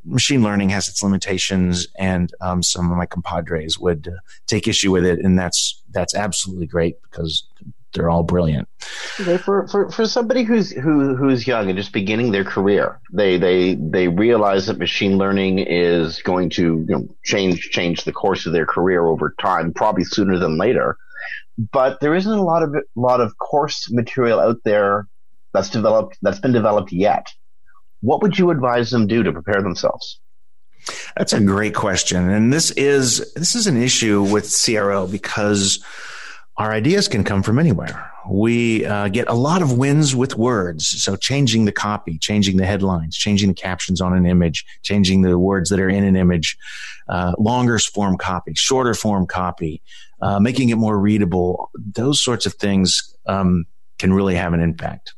[0.04, 4.12] machine learning has its limitations, and um, some of my compadres would uh,
[4.46, 7.44] take issue with it, and that's that's absolutely great because
[7.92, 8.68] they're all brilliant.
[9.18, 13.36] Okay, for, for, for somebody who's who who's young and just beginning their career, they
[13.36, 18.46] they they realize that machine learning is going to you know, change change the course
[18.46, 20.96] of their career over time, probably sooner than later.
[21.72, 25.06] But there isn't a lot of lot of course material out there
[25.52, 27.26] that's developed that's been developed yet.
[28.00, 30.20] What would you advise them do to prepare themselves?
[31.16, 35.84] That's a great question, and this is this is an issue with CRO because
[36.60, 38.12] our ideas can come from anywhere.
[38.28, 40.86] We uh, get a lot of wins with words.
[40.86, 45.38] So changing the copy, changing the headlines, changing the captions on an image, changing the
[45.38, 46.58] words that are in an image,
[47.08, 49.80] uh, longer form copy, shorter form copy,
[50.20, 51.70] uh, making it more readable.
[51.74, 53.64] Those sorts of things um,
[53.98, 55.14] can really have an impact.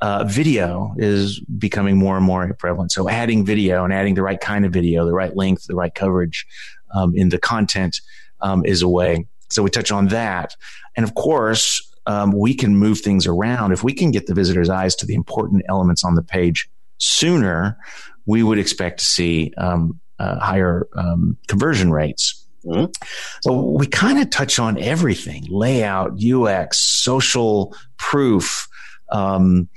[0.00, 2.90] Uh, video is becoming more and more prevalent.
[2.90, 5.94] So adding video and adding the right kind of video, the right length, the right
[5.94, 6.44] coverage
[6.92, 8.00] um, in the content
[8.40, 9.26] um, is a way.
[9.52, 10.56] So we touch on that.
[10.96, 13.72] And of course, um, we can move things around.
[13.72, 17.78] If we can get the visitor's eyes to the important elements on the page sooner,
[18.26, 22.44] we would expect to see um, uh, higher um, conversion rates.
[22.64, 22.92] Mm-hmm.
[23.42, 28.68] So we kind of touch on everything layout, UX, social proof,
[29.10, 29.68] um,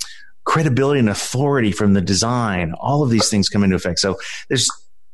[0.44, 2.74] credibility and authority from the design.
[2.80, 4.00] All of these things come into effect.
[4.00, 4.18] So
[4.50, 4.70] there's,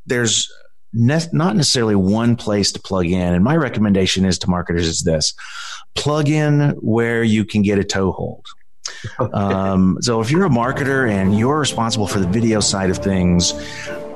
[0.06, 0.52] there's
[0.94, 3.34] ne- not necessarily one place to plug in.
[3.34, 5.34] And my recommendation is to marketers is this
[5.96, 8.46] plug in where you can get a toehold.
[9.34, 13.54] Um, so if you're a marketer and you're responsible for the video side of things,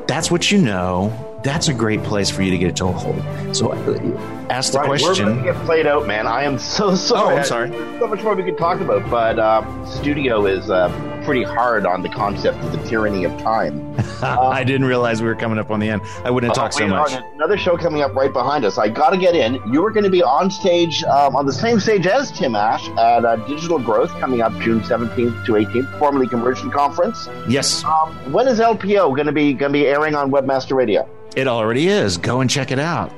[0.07, 3.23] that's what you know that's a great place for you to get a toehold.
[3.55, 5.27] So uh, ask the right, question.
[5.27, 6.25] We're going to get played out, man.
[6.25, 7.35] I am so sorry.
[7.35, 7.69] Oh, I'm sorry.
[7.69, 10.89] There's so much more we could talk about, but uh, studio is uh,
[11.23, 13.95] pretty hard on the concept of the tyranny of time.
[14.23, 16.01] I didn't realize we were coming up on the end.
[16.23, 17.13] I wouldn't have talked so much.
[17.35, 18.79] Another show coming up right behind us.
[18.79, 19.55] I got to get in.
[19.71, 22.87] You were going to be on stage, um, on the same stage as Tim Ash
[22.97, 27.29] at uh, Digital Growth coming up June 17th to 18th, formerly Conversion Conference.
[27.47, 27.83] Yes.
[27.83, 31.07] Um, when is LPO going to be going to be airing on Webmaster Radio?
[31.35, 32.17] It already is.
[32.17, 33.11] Go and check it out.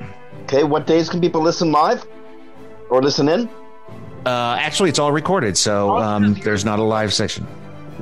[0.44, 2.06] Okay, what days can people listen live
[2.90, 3.50] or listen in?
[4.26, 7.48] Uh, actually, it's all recorded, so oh, um, there's not a live session.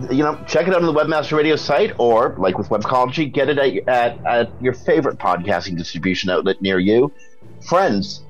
[0.10, 3.50] You know, check it out on the Webmaster Radio site, or like with Webcology, get
[3.50, 7.12] it at, at, at your favorite podcasting distribution outlet near you.
[7.68, 8.24] Friends,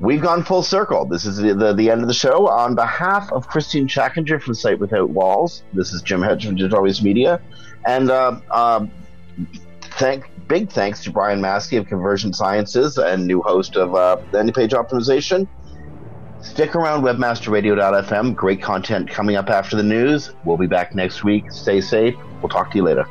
[0.00, 1.04] we've gone full circle.
[1.04, 2.48] This is the, the, the, end of the show.
[2.48, 6.78] On behalf of Christine Schachinger from Site Without Walls, this is Jim Hedge from Digital
[6.78, 7.40] Always Media,
[7.86, 8.86] and uh, uh,
[9.98, 14.52] thank big thanks to Brian Massey of Conversion Sciences and new host of uh, Landing
[14.52, 15.48] Page Optimization.
[16.42, 18.34] Stick around webmasterradio.fm.
[18.34, 20.30] Great content coming up after the news.
[20.44, 21.50] We'll be back next week.
[21.52, 22.14] Stay safe.
[22.42, 23.06] We'll talk to you later.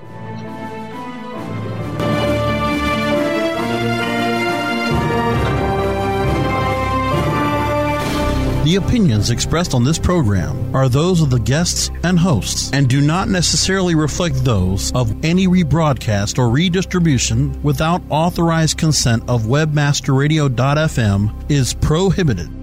[8.72, 13.02] The opinions expressed on this program are those of the guests and hosts and do
[13.02, 21.74] not necessarily reflect those of any rebroadcast or redistribution without authorized consent of webmasterradio.fm is
[21.74, 22.61] prohibited.